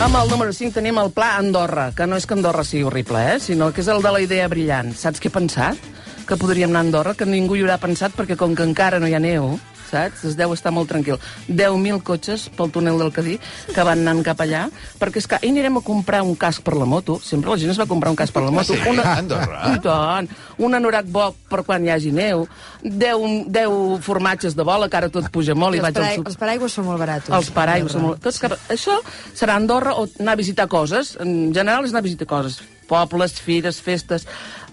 Amb 0.00 0.16
el 0.16 0.30
número 0.32 0.52
5 0.56 0.72
tenim 0.72 0.96
el 0.96 1.10
Pla 1.12 1.34
Andorra, 1.36 1.90
que 1.92 2.06
no 2.08 2.16
és 2.16 2.24
que 2.24 2.32
Andorra 2.32 2.62
sigui 2.64 2.86
horrible, 2.88 3.20
eh? 3.34 3.40
sinó 3.44 3.66
que 3.68 3.82
és 3.82 3.88
el 3.92 4.00
de 4.00 4.12
la 4.14 4.22
idea 4.24 4.46
brillant. 4.48 4.94
Saps 4.96 5.20
què 5.20 5.28
he 5.28 5.34
pensat? 5.34 5.76
Que 6.24 6.38
podríem 6.40 6.72
anar 6.72 6.80
a 6.80 6.86
Andorra, 6.86 7.12
que 7.12 7.28
ningú 7.28 7.58
hi 7.58 7.66
haurà 7.66 7.76
pensat 7.82 8.16
perquè 8.16 8.38
com 8.40 8.56
que 8.56 8.64
encara 8.64 8.96
no 8.96 9.10
hi 9.10 9.12
ha 9.18 9.20
neu, 9.20 9.58
saps? 9.90 10.24
Es 10.30 10.36
deu 10.38 10.54
estar 10.54 10.72
molt 10.74 10.88
tranquil. 10.90 11.18
10.000 11.48 12.02
cotxes 12.06 12.48
pel 12.56 12.70
túnel 12.72 12.98
del 13.00 13.12
Cadí 13.14 13.36
que 13.74 13.84
van 13.86 14.00
anant 14.04 14.22
cap 14.26 14.40
allà, 14.44 14.66
perquè 15.00 15.20
és 15.20 15.28
que 15.28 15.38
ahir 15.40 15.52
anirem 15.52 15.80
a 15.80 15.84
comprar 15.84 16.22
un 16.26 16.36
casc 16.38 16.62
per 16.66 16.76
la 16.78 16.86
moto. 16.88 17.18
Sempre 17.22 17.50
la 17.50 17.58
gent 17.60 17.74
es 17.74 17.80
va 17.80 17.88
comprar 17.90 18.12
un 18.14 18.18
casc 18.18 18.34
per 18.34 18.44
la 18.46 18.54
moto. 18.54 18.74
Sí? 18.74 18.96
A 19.00 19.16
Andorra? 19.18 19.60
I 19.74 19.82
tant. 19.84 20.30
Un 20.60 20.74
anorac 20.76 21.08
bo 21.10 21.30
per 21.50 21.62
quan 21.66 21.84
hi 21.84 21.92
hagi 21.92 22.12
neu. 22.14 22.46
10, 22.82 23.50
10 23.52 24.00
formatges 24.04 24.56
de 24.56 24.64
bola, 24.66 24.88
que 24.88 24.96
ara 25.00 25.10
tot 25.12 25.28
puja 25.32 25.54
molt. 25.54 25.76
I 25.76 25.80
Els, 25.82 25.88
vaig 25.88 26.00
al 26.00 26.26
els 26.30 26.40
paraigües 26.40 26.76
són 26.78 26.86
molt 26.88 27.00
barats. 27.02 27.30
els 27.30 27.50
paraigües. 27.54 27.92
Són 27.96 28.06
molt... 28.06 28.22
Tots 28.22 28.40
cap... 28.42 28.56
Això 28.72 28.98
serà 29.34 29.56
Andorra 29.60 29.96
o 29.98 30.06
anar 30.20 30.36
a 30.36 30.40
visitar 30.40 30.68
coses. 30.70 31.16
En 31.20 31.52
general 31.56 31.84
és 31.84 31.94
anar 31.94 32.04
a 32.04 32.08
visitar 32.08 32.28
coses. 32.30 32.60
Pobles, 32.90 33.38
fires, 33.40 33.80
festes... 33.80 34.26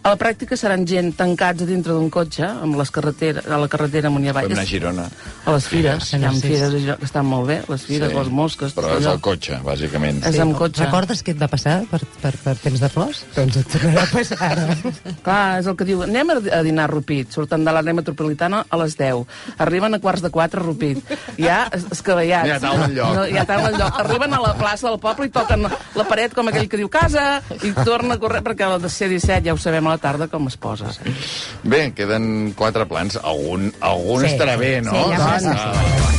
A 0.04 0.12
la 0.14 0.18
pràctica 0.20 0.56
seran 0.56 0.86
gent 0.88 1.10
tancats 1.18 1.64
a 1.64 1.66
dintre 1.68 1.92
d'un 1.92 2.10
cotxe 2.14 2.46
amb 2.48 2.78
les 2.80 2.92
carreteres, 2.96 3.44
a 3.52 3.58
la 3.60 3.68
carretera 3.68 4.08
amunt 4.08 4.24
i 4.24 4.30
avall. 4.32 4.46
Podem 4.48 4.56
anar 4.60 4.64
a 4.64 4.70
Girona. 4.70 5.06
A 5.48 5.52
les 5.56 5.66
fires. 5.68 6.06
Sí, 6.08 6.16
Hi 6.22 6.24
ha 6.24 6.32
sí. 6.32 6.42
fires 6.46 6.62
a 6.64 6.70
Girona 6.78 6.96
que 7.02 7.06
estan 7.10 7.26
molt 7.28 7.48
bé. 7.50 7.58
Les 7.68 7.84
fires, 7.90 8.14
les 8.14 8.30
mosques... 8.32 8.76
Però 8.78 8.94
és 9.02 9.08
el 9.10 9.20
cotxe, 9.26 9.58
bàsicament. 9.66 10.22
És 10.30 10.40
amb 10.40 10.56
cotxe. 10.56 10.86
Recordes 10.86 11.24
què 11.28 11.34
et 11.36 11.42
va 11.42 11.50
passar 11.52 11.82
per, 11.92 12.00
per, 12.22 12.32
per 12.46 12.54
temps 12.62 12.80
de 12.86 12.90
flors? 12.94 13.24
Doncs 13.36 13.58
et 13.60 13.68
tornarà 13.74 14.06
a 14.06 14.12
passar 14.14 14.40
ara. 14.52 14.78
Clar, 15.26 15.42
és 15.60 15.68
el 15.74 15.76
que 15.82 15.90
diu. 15.90 16.06
Anem 16.08 16.32
a 16.32 16.38
a 16.58 16.62
dinar 16.64 16.86
a 16.88 16.92
Rupit. 16.94 17.34
Surten 17.36 17.66
de 17.68 17.74
l'àrea 17.76 17.98
metropolitana 17.98 18.64
a 18.70 18.80
les 18.84 18.96
10. 19.00 19.26
Arriben 19.68 19.98
a 19.98 20.02
quarts 20.04 20.24
de 20.24 20.32
4 20.32 20.62
a 20.62 20.66
Rupit. 20.70 21.04
Ja 21.42 21.60
es- 21.76 21.88
escabellats. 21.98 22.48
Ja 22.54 22.62
taula 22.64 22.86
al 22.88 22.96
lloc. 22.96 23.14
No, 23.18 23.26
ja 23.34 23.44
taula 23.50 23.74
al 23.74 23.80
lloc. 23.82 24.00
Arriben 24.06 24.38
a 24.38 24.42
la 24.46 24.54
plaça 24.62 24.88
del 24.88 25.00
poble 25.04 25.28
i 25.28 25.34
toquen 25.36 25.68
la 25.68 26.08
paret 26.08 26.34
com 26.38 26.48
aquell 26.48 26.70
que 26.72 26.80
diu 26.80 26.88
casa 26.88 27.42
i 27.60 27.74
torna 27.84 28.16
a 28.16 28.22
córrer 28.22 28.44
perquè 28.46 28.70
la 28.70 28.80
de 28.80 28.90
C-17 28.94 29.44
ja 29.50 29.56
ho 29.58 29.60
sabem 29.60 29.87
a 29.88 29.96
la 29.96 29.98
tarda 30.04 30.28
com 30.28 30.48
es 30.48 30.58
posa. 30.58 30.92
Sí. 30.94 31.16
Bé, 31.64 31.92
queden 31.98 32.54
quatre 32.58 32.86
plans. 32.86 33.18
Algun, 33.24 33.72
algun 33.82 34.22
Sí. 34.26 34.34
estarà 34.34 34.58
bé, 34.58 34.82
no? 34.82 34.92
Sí, 34.92 35.16
ja 35.16 35.40
ah, 35.56 36.17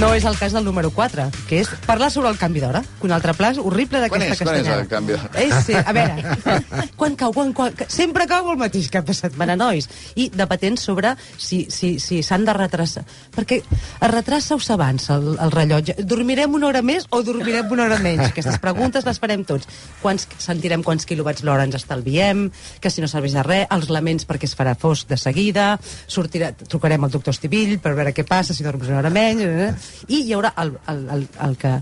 No 0.00 0.08
és 0.16 0.24
el 0.24 0.38
cas 0.40 0.54
del 0.56 0.64
número 0.64 0.88
4, 0.90 1.26
que 1.46 1.58
és 1.60 1.68
parlar 1.84 2.08
sobre 2.10 2.30
el 2.32 2.38
canvi 2.40 2.62
d'hora. 2.62 2.80
Que 2.98 3.04
un 3.06 3.12
altre 3.12 3.34
pla 3.36 3.50
és 3.52 3.58
horrible 3.60 4.00
Quan 4.08 4.22
d'aquesta 4.22 4.32
és? 4.32 4.40
Quan 4.40 4.56
és 4.56 4.62
castanyada. 4.62 4.82
el 4.82 4.88
canvi 4.88 5.12
d'hora? 5.12 5.28
Eh, 5.36 5.60
sí, 5.66 5.74
a 5.76 5.92
veure, 5.92 6.86
quan 7.00 7.16
cau, 7.20 7.34
quan, 7.36 7.52
quan, 7.52 7.76
sempre 7.92 8.24
cau 8.30 8.48
el 8.50 8.58
mateix 8.58 8.88
cap 8.90 9.04
de 9.06 9.14
setmana, 9.14 9.54
nois. 9.60 9.86
I 10.16 10.30
debatent 10.32 10.78
sobre 10.80 11.12
si 11.36 11.66
si 11.70 11.98
si 12.00 12.22
s'han 12.24 12.46
de 12.48 12.54
retrasar. 12.56 13.04
Perquè 13.36 13.58
es 13.60 14.10
retrassa 14.10 14.56
o 14.56 14.62
s'avança 14.64 15.18
el, 15.20 15.36
el 15.36 15.52
rellotge? 15.52 15.98
Dormirem 16.08 16.56
una 16.56 16.70
hora 16.70 16.82
més 16.82 17.06
o 17.10 17.20
dormirem 17.22 17.70
una 17.76 17.84
hora 17.84 18.00
menys? 18.02 18.30
Aquestes 18.30 18.58
preguntes 18.64 19.04
les 19.06 19.20
farem 19.20 19.44
tots. 19.44 19.68
Quants, 20.00 20.26
sentirem 20.40 20.82
quants 20.82 21.06
quilowatts 21.06 21.44
l'hora 21.44 21.68
ens 21.68 21.76
estalviem, 21.78 22.46
que 22.80 22.90
si 22.90 23.04
no 23.04 23.12
serveix 23.12 23.36
de 23.36 23.44
res, 23.44 23.68
els 23.70 23.92
laments 23.92 24.26
perquè 24.26 24.48
es 24.48 24.56
farà 24.56 24.72
fosc 24.74 25.12
de 25.12 25.20
seguida, 25.20 25.76
sortirà, 26.08 26.54
trucarem 26.64 27.04
al 27.04 27.12
doctor 27.12 27.36
Estivill 27.36 27.76
per 27.78 27.92
veure 27.94 28.16
què 28.16 28.24
passa, 28.26 28.56
si 28.56 28.64
dorms 28.64 28.88
una 28.88 29.04
hora 29.04 29.12
menys... 29.12 29.46
Eh? 29.46 29.72
I 30.08 30.22
hi 30.26 30.32
haurà 30.36 30.52
el, 30.62 30.76
el, 30.88 31.04
el, 31.16 31.28
el 31.46 31.56
que 31.60 31.76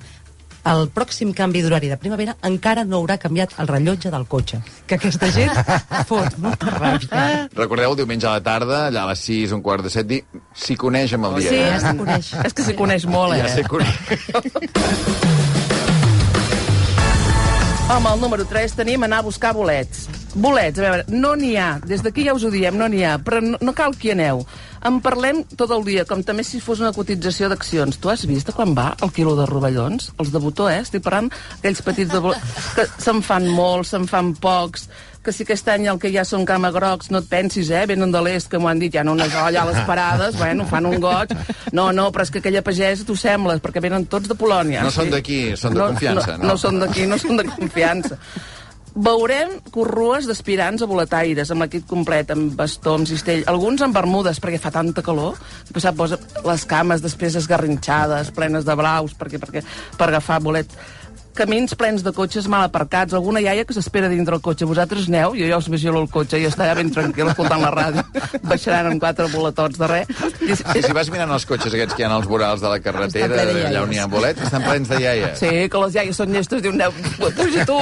el 0.70 0.90
pròxim 0.92 1.30
canvi 1.36 1.62
d'horari 1.64 1.88
de 1.88 1.96
primavera 1.96 2.34
encara 2.44 2.84
no 2.84 2.98
haurà 3.00 3.16
canviat 3.20 3.54
el 3.62 3.68
rellotge 3.70 4.10
del 4.12 4.26
cotxe. 4.28 4.60
Que 4.86 4.98
aquesta 4.98 5.30
gent 5.32 5.54
fot 6.08 6.36
molta 6.42 6.72
ràbia. 6.76 7.48
Recordeu, 7.56 7.96
diumenge 7.96 8.28
a 8.28 8.36
la 8.36 8.44
tarda, 8.44 8.86
allà 8.90 9.06
a 9.06 9.10
les 9.12 9.24
6, 9.24 9.56
un 9.56 9.64
quart 9.64 9.86
de 9.86 9.92
7, 9.92 10.06
dir 10.10 10.20
s'hi 10.52 10.76
coneix 10.76 11.16
amb 11.16 11.30
el 11.30 11.40
dia. 11.40 11.50
Sí, 11.50 11.56
eh? 11.56 11.70
Ja 11.72 11.80
se 11.86 11.96
coneix. 12.02 12.32
És 12.50 12.56
que 12.56 12.68
s'hi 12.68 12.76
coneix 12.76 13.08
molt, 13.08 13.38
eh? 13.38 13.42
Ja 13.44 13.48
s'hi 13.54 13.64
coneix. 13.70 13.94
Home, 17.90 18.06
el 18.12 18.20
número 18.22 18.44
3 18.46 18.76
tenim 18.78 19.02
anar 19.02 19.18
a 19.24 19.26
buscar 19.26 19.50
bolets. 19.56 20.04
Bolets, 20.34 20.78
a 20.78 20.82
veure, 20.84 21.04
no 21.10 21.32
n'hi 21.34 21.56
ha. 21.58 21.80
Des 21.82 22.04
d'aquí 22.04 22.22
ja 22.28 22.36
us 22.36 22.44
ho 22.46 22.50
diem, 22.52 22.76
no 22.78 22.86
n'hi 22.86 23.02
ha. 23.02 23.16
Però 23.18 23.40
no, 23.42 23.58
no 23.58 23.72
cal 23.74 23.96
que 23.98 24.10
hi 24.10 24.12
aneu. 24.14 24.44
En 24.86 24.96
parlem 25.04 25.42
tot 25.60 25.72
el 25.74 25.84
dia, 25.84 26.06
com 26.08 26.22
també 26.24 26.44
si 26.46 26.60
fos 26.64 26.80
una 26.80 26.94
cotització 26.96 27.50
d'accions. 27.52 27.98
Tu 28.00 28.08
has 28.08 28.24
vist 28.28 28.48
quan 28.56 28.72
va 28.76 28.94
el 29.04 29.12
quilo 29.12 29.34
de 29.36 29.44
rovellons? 29.48 30.10
Els 30.16 30.32
de 30.32 30.40
botó, 30.40 30.70
eh? 30.72 30.80
Estic 30.80 31.04
parlant 31.04 31.28
aquells 31.58 31.82
petits 31.84 32.12
de 32.14 32.20
que 32.78 32.86
se'n 32.96 33.20
fan 33.26 33.48
molts, 33.52 33.92
se'n 33.92 34.08
fan 34.08 34.32
pocs, 34.40 34.88
que 35.20 35.34
si 35.36 35.44
aquest 35.44 35.68
any 35.68 35.84
el 35.92 35.98
que 36.00 36.08
ja 36.14 36.24
són 36.24 36.46
camagrocs, 36.48 37.10
no 37.12 37.20
et 37.20 37.28
pensis, 37.28 37.68
eh? 37.68 37.82
Venen 37.90 38.12
de 38.14 38.22
l'est, 38.24 38.48
que 38.48 38.60
m'ho 38.60 38.70
han 38.70 38.80
dit, 38.80 38.94
ja 38.94 39.04
no 39.04 39.12
unes 39.18 39.34
olla 39.36 39.66
a 39.66 39.68
les 39.68 39.82
parades, 39.88 40.38
bueno, 40.40 40.64
fan 40.70 40.88
un 40.88 40.96
goig. 41.02 41.34
No, 41.76 41.90
no, 41.92 42.08
però 42.14 42.24
és 42.24 42.32
que 42.32 42.40
aquella 42.40 42.64
pagesa 42.64 43.04
t'ho 43.04 43.18
sembles, 43.20 43.60
perquè 43.60 43.84
venen 43.84 44.08
tots 44.08 44.32
de 44.32 44.38
Polònia. 44.38 44.86
No 44.86 44.94
són 44.94 45.12
d'aquí, 45.12 45.42
són 45.60 45.76
de 45.76 45.90
confiança, 45.92 46.38
no? 46.38 46.46
No, 46.46 46.54
no 46.54 46.56
són 46.64 46.80
d'aquí, 46.80 47.04
no 47.10 47.20
són 47.20 47.42
de 47.42 47.44
confiança. 47.52 48.16
Veurem 49.00 49.54
corrues 49.72 50.26
d'aspirants 50.28 50.82
a 50.84 50.86
boletaires, 50.90 51.48
amb 51.52 51.64
l'equip 51.64 51.86
complet, 51.88 52.34
amb 52.34 52.52
bastó, 52.58 52.98
amb 52.98 53.08
cistell, 53.08 53.46
alguns 53.48 53.80
amb 53.80 53.96
bermudes, 53.96 54.40
perquè 54.42 54.58
fa 54.60 54.72
tanta 54.74 55.00
calor, 55.00 55.38
sap, 55.72 55.96
posa 55.96 56.18
les 56.44 56.66
cames 56.68 57.00
després 57.00 57.38
esgarrinxades, 57.40 58.28
plenes 58.36 58.66
de 58.68 58.76
blaus, 58.76 59.14
perquè, 59.16 59.40
perquè, 59.40 59.64
per 59.96 60.10
agafar 60.10 60.42
bolet 60.44 60.76
camins 61.34 61.74
plens 61.78 62.02
de 62.04 62.12
cotxes 62.12 62.46
mal 62.50 62.64
aparcats, 62.66 63.14
alguna 63.14 63.40
iaia 63.40 63.64
que 63.64 63.74
s'espera 63.76 64.08
dintre 64.10 64.34
el 64.36 64.42
cotxe. 64.44 64.66
Vosaltres 64.68 65.08
aneu, 65.08 65.34
jo 65.38 65.46
ja 65.48 65.58
us 65.60 65.68
vigilo 65.72 66.00
el 66.02 66.08
cotxe 66.12 66.38
i 66.40 66.46
està 66.48 66.66
ja 66.68 66.74
ben 66.76 66.90
tranquil 66.92 67.28
escoltant 67.30 67.62
la 67.62 67.70
ràdio. 67.74 68.04
Baixaran 68.50 68.90
amb 68.92 69.00
quatre 69.02 69.28
boletots 69.32 69.78
de 69.80 69.88
res. 69.90 70.10
I, 70.42 70.52
I 70.78 70.82
si 70.84 70.92
vas 70.96 71.10
mirant 71.12 71.30
els 71.34 71.46
cotxes 71.48 71.74
aquests 71.76 71.94
que 71.96 72.02
hi 72.04 72.08
ha 72.08 72.12
als 72.16 72.28
vorals 72.30 72.60
de 72.64 72.68
la 72.72 72.80
carretera, 72.82 73.44
de 73.46 73.64
allà 73.70 73.82
on 73.86 73.92
hi 73.94 74.00
ha 74.02 74.06
bolets, 74.10 74.42
estan 74.48 74.64
plens 74.66 74.90
de 74.90 75.00
iaies. 75.00 75.38
Sí, 75.40 75.52
que 75.70 75.84
les 75.84 75.94
iaies 76.00 76.16
són 76.20 76.32
llestes, 76.34 76.62
diuen, 76.64 76.80
"Aneu, 76.80 76.92
puja 77.36 77.64
tu, 77.66 77.78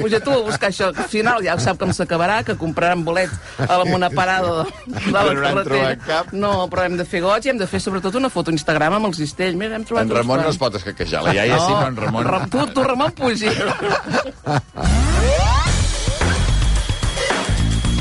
puja 0.00 0.20
tu 0.20 0.30
a 0.34 0.42
buscar 0.50 0.70
això. 0.70 0.90
Al 0.90 1.08
final 1.12 1.42
ja 1.44 1.56
sap 1.60 1.78
com 1.78 1.92
s'acabarà, 1.96 2.42
que 2.44 2.56
compraran 2.60 3.04
bolets 3.04 3.32
amb 3.68 3.94
una 3.94 4.10
parada 4.10 4.64
de, 4.64 5.10
la 5.12 5.24
no 5.24 5.40
carretera. 5.40 6.24
No, 6.32 6.52
però 6.70 6.84
hem 6.86 6.96
de 6.98 7.04
fer 7.04 7.20
goig 7.24 7.46
i 7.46 7.50
hem 7.54 7.58
de 7.58 7.66
fer 7.70 7.80
sobretot 7.80 8.14
una 8.18 8.30
foto 8.30 8.50
a 8.50 8.54
Instagram 8.54 8.98
amb 8.98 9.06
el 9.10 9.14
cistell. 9.14 9.56
Mira, 9.56 9.76
hem 9.76 9.84
trobat 9.84 10.04
En 10.08 10.14
Ramon 10.16 10.42
no 10.42 10.50
es 10.50 10.58
pot 10.58 10.74
escaquejar. 10.74 11.22
La 11.24 11.34
iaia 11.34 11.58
sí, 11.58 11.72
però 11.72 11.88
en 11.88 11.96
Ramon... 11.96 12.24
Ra- 12.26 12.46
Tu, 12.50 12.58
tu, 12.80 12.88
Ramon, 12.88 13.12
pugi. 13.12 13.50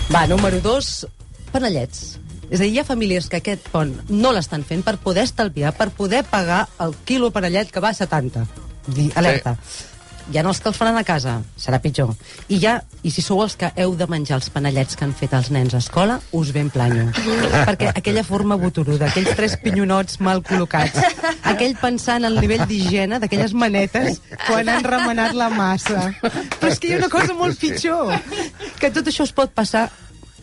Va, 0.10 0.26
número 0.28 0.60
2, 0.62 1.08
panellets. 1.54 2.18
És 2.50 2.58
a 2.58 2.64
dir, 2.64 2.72
hi 2.74 2.80
ha 2.82 2.86
famílies 2.88 3.28
que 3.30 3.38
aquest 3.44 3.68
pont 3.70 3.92
no 4.10 4.32
l'estan 4.34 4.64
fent 4.66 4.82
per 4.86 4.98
poder 5.04 5.28
estalviar, 5.28 5.76
per 5.78 5.92
poder 5.94 6.24
pagar 6.26 6.64
el 6.82 6.96
quilo 7.06 7.30
panellet 7.36 7.70
que 7.70 7.84
va 7.84 7.92
a 7.94 7.98
70. 7.98 8.46
Dir, 8.90 9.12
alerta. 9.20 9.54
Sí. 9.62 9.99
Hi 10.30 10.38
ha 10.38 10.44
els 10.46 10.60
que 10.62 10.70
els 10.70 10.78
faran 10.78 10.98
a 11.00 11.02
casa, 11.02 11.40
serà 11.58 11.80
pitjor. 11.82 12.12
I 12.54 12.60
ja, 12.62 12.76
i 13.02 13.10
si 13.10 13.24
sou 13.26 13.40
els 13.42 13.56
que 13.58 13.72
heu 13.82 13.96
de 13.98 14.06
menjar 14.12 14.38
els 14.38 14.52
panellets 14.54 14.98
que 14.98 15.08
han 15.08 15.14
fet 15.18 15.34
els 15.34 15.50
nens 15.50 15.74
a 15.74 15.80
escola, 15.82 16.20
us 16.38 16.52
ben 16.54 16.70
planyo. 16.70 17.08
Perquè 17.66 17.90
aquella 17.96 18.24
forma 18.28 18.58
boturuda, 18.62 19.08
aquells 19.10 19.34
tres 19.40 19.56
pinyonots 19.64 20.20
mal 20.22 20.44
col·locats, 20.46 21.02
aquell 21.50 21.74
pensant 21.82 22.22
en 22.22 22.30
el 22.30 22.38
nivell 22.44 22.62
d'higiene 22.70 23.18
d'aquelles 23.24 23.56
manetes 23.58 24.22
quan 24.46 24.70
han 24.70 24.86
remenat 24.86 25.34
la 25.34 25.50
massa. 25.50 26.12
Però 26.22 26.70
és 26.70 26.78
que 26.78 26.92
hi 26.92 26.94
ha 26.94 27.02
una 27.02 27.10
cosa 27.10 27.34
molt 27.34 27.58
pitjor, 27.58 28.14
que 28.78 28.94
tot 28.94 29.10
això 29.10 29.26
es 29.26 29.34
pot 29.34 29.56
passar 29.58 29.88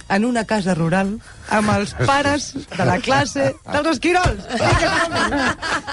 en 0.09 0.25
una 0.25 0.45
casa 0.47 0.75
rural 0.75 1.17
amb 1.55 1.71
els 1.75 1.95
pares 2.07 2.53
de 2.75 2.85
la 2.87 2.99
classe 3.03 3.53
dels 3.71 3.93
esquirols. 3.95 4.47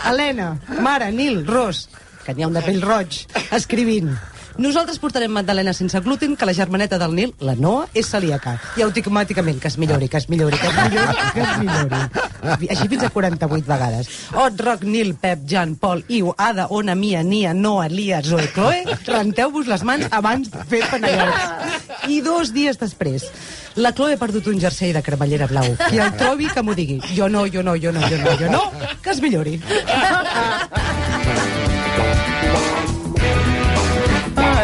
Helena, 0.09 0.55
Mare, 0.81 1.11
Nil, 1.13 1.43
Ros, 1.45 1.87
que 2.25 2.35
n'hi 2.35 2.43
ha 2.45 2.51
un 2.51 2.59
de 2.59 2.63
pell 2.65 2.81
roig, 2.83 3.25
escrivint. 3.51 4.13
Nosaltres 4.53 4.99
portarem 5.01 5.31
magdalena 5.33 5.73
sense 5.73 5.97
gluten, 6.05 6.35
que 6.37 6.45
la 6.45 6.53
germaneta 6.53 6.99
del 7.01 7.15
Nil, 7.17 7.31
la 7.41 7.55
Noa, 7.57 7.87
és 7.97 8.05
celíaca. 8.05 8.59
I 8.77 8.83
automàticament, 8.85 9.57
que 9.59 9.67
es 9.71 9.79
millori, 9.81 10.09
que 10.09 10.19
es 10.21 10.27
millori, 10.29 10.59
que 10.61 10.67
es 10.67 10.77
millori, 10.77 11.15
que 11.33 11.41
es 11.41 11.57
millori. 11.57 12.67
Així 12.69 12.87
fins 12.91 13.07
a 13.07 13.09
48 13.09 13.65
vegades. 13.65 14.11
Ot, 14.37 14.61
Roc, 14.61 14.83
Nil, 14.85 15.15
Pep, 15.17 15.47
Jan, 15.49 15.73
Pol, 15.81 16.03
Iu, 16.07 16.35
Ada, 16.37 16.67
Ona, 16.69 16.93
Mia, 16.93 17.23
Nia, 17.23 17.53
Noa, 17.57 17.87
Lia, 17.89 18.21
Zoe, 18.21 18.45
Chloe, 18.53 18.83
renteu-vos 19.07 19.65
les 19.71 19.83
mans 19.89 20.05
abans 20.11 20.53
de 20.53 20.63
fer 20.69 20.83
panellots. 20.91 21.89
I 22.13 22.21
dos 22.21 22.53
dies 22.53 22.77
després, 22.77 23.25
la 23.73 23.93
Chloe 23.97 24.13
ha 24.13 24.21
perdut 24.21 24.53
un 24.53 24.61
jersei 24.61 24.93
de 24.93 25.01
cremallera 25.01 25.49
blau. 25.49 25.73
Qui 25.87 25.97
el 25.97 26.13
trobi, 26.19 26.51
que 26.53 26.61
m'ho 26.61 26.77
digui. 26.77 27.01
Jo 27.17 27.25
no, 27.25 27.47
jo 27.49 27.65
no, 27.65 27.73
jo 27.73 27.91
no, 27.95 28.05
jo 28.05 28.21
no, 28.21 28.37
jo 28.37 28.53
no, 28.53 28.63
que 29.01 29.17
es 29.17 29.21
millori. 29.23 29.57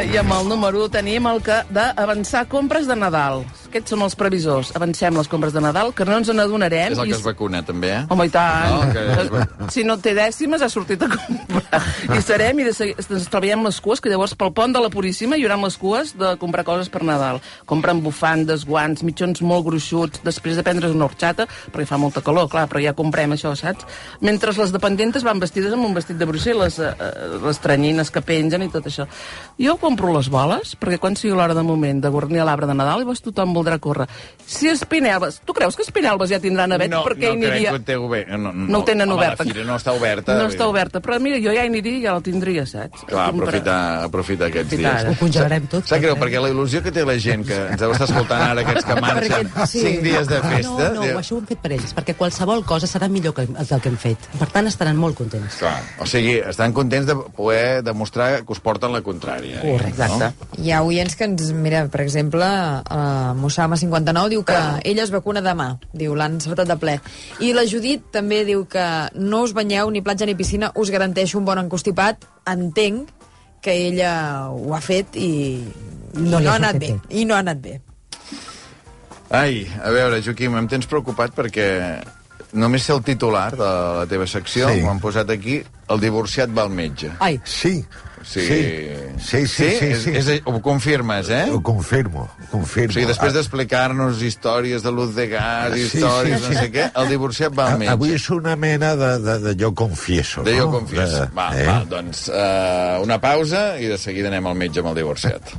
I 0.10 0.18
amb 0.18 0.32
el 0.34 0.48
número 0.50 0.80
1 0.88 0.90
tenim 0.96 1.28
el 1.30 1.38
que 1.46 1.60
d'avançar 1.70 2.48
compres 2.50 2.88
de 2.90 2.96
Nadal. 2.98 3.44
Aquests 3.70 3.94
són 3.94 4.02
els 4.02 4.16
previsors. 4.18 4.72
Avancem 4.78 5.14
les 5.14 5.28
compres 5.30 5.54
de 5.54 5.62
Nadal, 5.62 5.92
que 5.94 6.06
no 6.08 6.16
ens 6.18 6.32
n'adonarem. 6.34 6.96
És 6.96 7.02
el 7.02 7.12
i 7.12 7.14
que 7.14 7.20
es 7.20 7.26
vacuna, 7.26 7.62
també, 7.66 7.92
eh? 8.00 8.02
Home, 8.10 8.26
i 8.26 8.32
tant. 8.34 8.74
No, 8.74 8.88
que 8.90 9.68
Si 9.76 9.84
no 9.86 10.00
té 10.02 10.16
dècimes, 10.18 10.64
ha 10.66 10.70
sortit 10.74 11.04
a 11.06 11.10
comprar. 11.12 11.82
I 12.16 12.18
serem 12.26 12.64
i 12.64 12.66
de 12.66 12.74
seguir, 12.74 12.96
ens 12.98 13.28
treballem 13.30 13.68
les 13.68 13.78
cues, 13.86 14.02
que 14.02 14.10
llavors 14.10 14.34
pel 14.40 14.50
pont 14.58 14.74
de 14.74 14.82
la 14.82 14.90
Puríssima 14.90 15.38
hi 15.38 15.46
haurà 15.46 15.60
les 15.62 15.78
cues 15.78 16.16
de 16.18 16.32
comprar 16.42 16.66
coses 16.66 16.90
per 16.90 17.04
Nadal. 17.06 17.44
Compren 17.70 18.02
bufandes, 18.02 18.66
guants, 18.66 19.06
mitjons 19.06 19.44
molt 19.46 19.68
gruixuts, 19.68 20.24
després 20.26 20.58
de 20.58 20.66
prendre's 20.66 20.96
una 20.98 21.06
horxata, 21.06 21.46
perquè 21.70 21.86
fa 21.92 22.02
molta 22.02 22.26
calor, 22.26 22.50
clar, 22.50 22.66
però 22.72 22.82
ja 22.82 22.96
comprem 22.98 23.38
això, 23.38 23.54
saps? 23.60 23.86
Mentre 24.26 24.56
les 24.58 24.74
dependentes 24.74 25.28
van 25.28 25.42
vestides 25.44 25.78
amb 25.78 25.86
un 25.86 25.94
vestit 25.94 26.18
de 26.18 26.26
Brussel·les, 26.26 26.80
eh, 26.82 26.90
eh, 26.90 27.38
les 27.46 27.62
tranyines 27.62 28.10
que 28.10 28.26
pengen 28.26 28.66
i 28.66 28.72
tot 28.74 28.90
això. 28.90 29.06
Jo 29.62 29.78
compro 29.78 30.10
les 30.18 30.34
boles, 30.34 30.74
perquè 30.80 30.98
quan 30.98 31.16
sigui 31.20 31.38
l'hora 31.38 31.54
de 31.54 31.64
moment 31.64 32.02
de 32.02 32.10
guarnir 32.10 32.42
l'arbre 32.42 32.66
de 32.66 32.74
Nadal, 32.74 33.04
llavors 33.04 33.22
tothom 33.22 33.54
voldrà 33.60 33.78
córrer. 33.84 34.08
Si 34.50 34.68
Espinelves... 34.72 35.42
Tu 35.46 35.54
creus 35.54 35.76
que 35.78 35.84
Espinelves 35.86 36.32
ja 36.32 36.40
tindrà 36.42 36.66
navet? 36.68 36.90
no, 36.90 37.04
perquè 37.06 37.30
no 37.30 37.44
hi 37.44 37.50
aniria... 37.50 37.74
crec 37.76 37.76
que 37.76 37.76
ho 37.76 37.86
té 37.86 37.98
obert. 38.02 38.30
No, 38.34 38.50
no, 38.56 38.66
No 38.70 38.80
ho 38.80 38.86
tenen 38.88 39.06
Home, 39.12 39.20
oberta. 39.20 39.44
La 39.46 39.54
fira 39.54 39.66
no 39.68 39.76
està 39.78 39.94
oberta. 39.94 40.38
No 40.40 40.48
està 40.50 40.66
oberta, 40.72 41.02
però 41.06 41.20
mira, 41.22 41.38
jo 41.44 41.54
ja 41.54 41.64
hi 41.66 41.70
aniria 41.70 42.00
i 42.00 42.04
ja 42.08 42.16
la 42.18 42.24
tindria, 42.26 42.66
saps? 42.66 43.04
Clar, 43.10 43.28
A 43.28 43.32
comprar. 43.34 43.50
aprofitar, 43.50 43.80
aprofitar 44.08 44.48
aquests 44.50 44.74
Aprofitar 44.74 44.94
dies. 44.96 45.04
ara. 45.06 45.12
Ho 45.14 45.20
congelarem 45.20 45.68
tot. 45.70 45.86
Sap 45.92 46.02
greu, 46.02 46.16
perquè 46.18 46.42
la 46.42 46.50
il·lusió 46.54 46.82
que 46.86 46.92
té 46.96 47.06
la 47.06 47.18
gent 47.22 47.46
que 47.46 47.60
ens 47.74 47.80
deu 47.84 47.92
estar 47.94 48.08
escoltant 48.10 48.42
ara, 48.48 48.62
aquests 48.66 48.86
que 48.90 48.98
marxen 49.02 49.52
Sí. 49.70 49.84
cinc 49.86 50.02
dies 50.08 50.28
de 50.32 50.42
festa... 50.42 50.90
No, 50.96 51.04
no, 51.04 51.20
això 51.20 51.36
ho 51.38 51.40
hem 51.44 51.48
fet 51.52 51.62
per 51.62 51.72
ells, 51.78 51.94
perquè 51.98 52.16
qualsevol 52.18 52.64
cosa 52.66 52.88
serà 52.90 53.10
millor 53.12 53.34
que 53.38 53.46
el 53.46 53.82
que 53.84 53.90
hem 53.92 53.98
fet. 54.02 54.30
Per 54.40 54.48
tant, 54.50 54.68
estaran 54.72 54.98
molt 54.98 55.18
contents. 55.20 55.60
Clar, 55.62 55.78
o 56.02 56.08
sigui, 56.10 56.38
estan 56.40 56.74
contents 56.74 57.06
de 57.10 57.16
poder 57.38 57.84
demostrar 57.84 58.44
que 58.46 58.52
us 58.56 58.60
porten 58.64 58.94
la 58.96 59.02
contrària. 59.06 59.62
Correcte. 59.62 59.90
Exacte. 60.10 60.62
Hi 60.64 60.72
ha 60.72 60.82
oients 60.84 61.16
que 61.20 61.28
ens... 61.30 61.52
Mira, 61.60 61.86
per 61.92 62.02
exemple, 62.02 62.46
uh, 62.46 63.34
Mossama59 63.50 64.30
diu 64.30 64.44
que 64.46 64.56
ella 64.86 65.04
es 65.04 65.12
vacuna 65.12 65.42
demà. 65.42 65.74
Diu, 65.94 66.14
l'han 66.16 66.38
encertat 66.38 66.70
de 66.70 66.78
ple. 66.80 67.00
I 67.42 67.52
la 67.58 67.66
Judit 67.68 68.06
també 68.14 68.44
diu 68.48 68.64
que 68.70 68.86
no 69.18 69.42
us 69.44 69.54
banyeu 69.58 69.90
ni 69.92 70.02
platja 70.06 70.26
ni 70.30 70.36
piscina, 70.40 70.72
us 70.76 70.92
garanteixo 70.94 71.38
un 71.42 71.46
bon 71.50 71.58
encostipat. 71.60 72.24
Entenc 72.48 73.10
que 73.62 73.74
ella 73.90 74.48
ho 74.54 74.74
ha 74.74 74.80
fet 74.82 75.18
i 75.20 75.64
No 76.14 76.40
no, 76.40 76.50
ha 76.50 76.56
anat 76.56 76.78
bé. 76.80 76.94
bé. 76.94 77.20
I 77.22 77.26
no 77.26 77.36
ha 77.36 77.40
anat 77.44 77.60
bé. 77.62 77.82
Ai, 79.30 79.68
a 79.84 79.92
veure, 79.94 80.22
Joaquim, 80.26 80.56
em 80.58 80.68
tens 80.72 80.88
preocupat 80.90 81.36
perquè 81.38 81.68
només 82.58 82.82
sé 82.82 82.96
el 82.96 83.04
titular 83.06 83.52
de 83.54 83.62
la 84.00 84.06
teva 84.10 84.26
secció, 84.26 84.70
Sí. 84.74 84.82
ho 84.82 84.90
han 84.90 85.00
posat 85.00 85.30
aquí, 85.30 85.60
el 85.90 86.00
divorciat 86.02 86.50
va 86.50 86.64
al 86.64 86.72
metge. 86.74 87.12
Ai, 87.20 87.40
Sí, 87.46 87.86
Sí, 88.24 88.42
Sí, 89.20 89.46
sí, 89.48 89.48
sí, 89.48 89.70
sí, 89.80 89.86
És, 89.86 90.04
sí. 90.04 90.12
és, 90.36 90.42
ho 90.46 90.62
confirmes, 90.62 91.30
eh? 91.30 91.46
Ho 91.52 91.62
confirmo, 91.64 92.22
ho 92.24 92.46
O 92.48 92.52
confirmo. 92.52 92.94
sigui, 92.94 93.06
després 93.10 93.34
d'explicar-nos 93.34 94.22
històries 94.24 94.84
de 94.84 94.92
luz 94.92 95.14
de 95.16 95.28
gas, 95.28 95.74
Sí, 95.74 95.86
històries, 95.88 96.40
sí, 96.40 96.48
no 96.48 96.54
sí. 96.54 96.60
sé 96.60 96.72
què, 96.72 96.86
el 96.96 97.10
divorciat 97.10 97.54
va 97.58 97.72
al 97.74 97.80
metge. 97.80 97.92
Avui 97.92 98.14
és 98.16 98.30
una 98.30 98.56
mena 98.56 98.96
de, 98.96 99.12
de, 99.20 99.38
de 99.48 99.56
jo 99.64 99.74
confieso, 99.76 100.44
De 100.44 100.56
no? 100.56 100.66
jo 100.66 100.72
confieso. 100.80 101.26
De- 101.26 101.30
Va, 101.36 101.50
eh? 101.58 101.66
va, 101.68 101.78
doncs 101.90 102.28
uh, 102.30 103.02
una 103.04 103.20
pausa 103.22 103.78
i 103.80 103.88
de 103.92 103.98
seguida 103.98 104.28
anem 104.32 104.48
al 104.48 104.56
metge 104.56 104.80
amb 104.84 104.92
el 104.94 105.00
divorciat. 105.02 105.54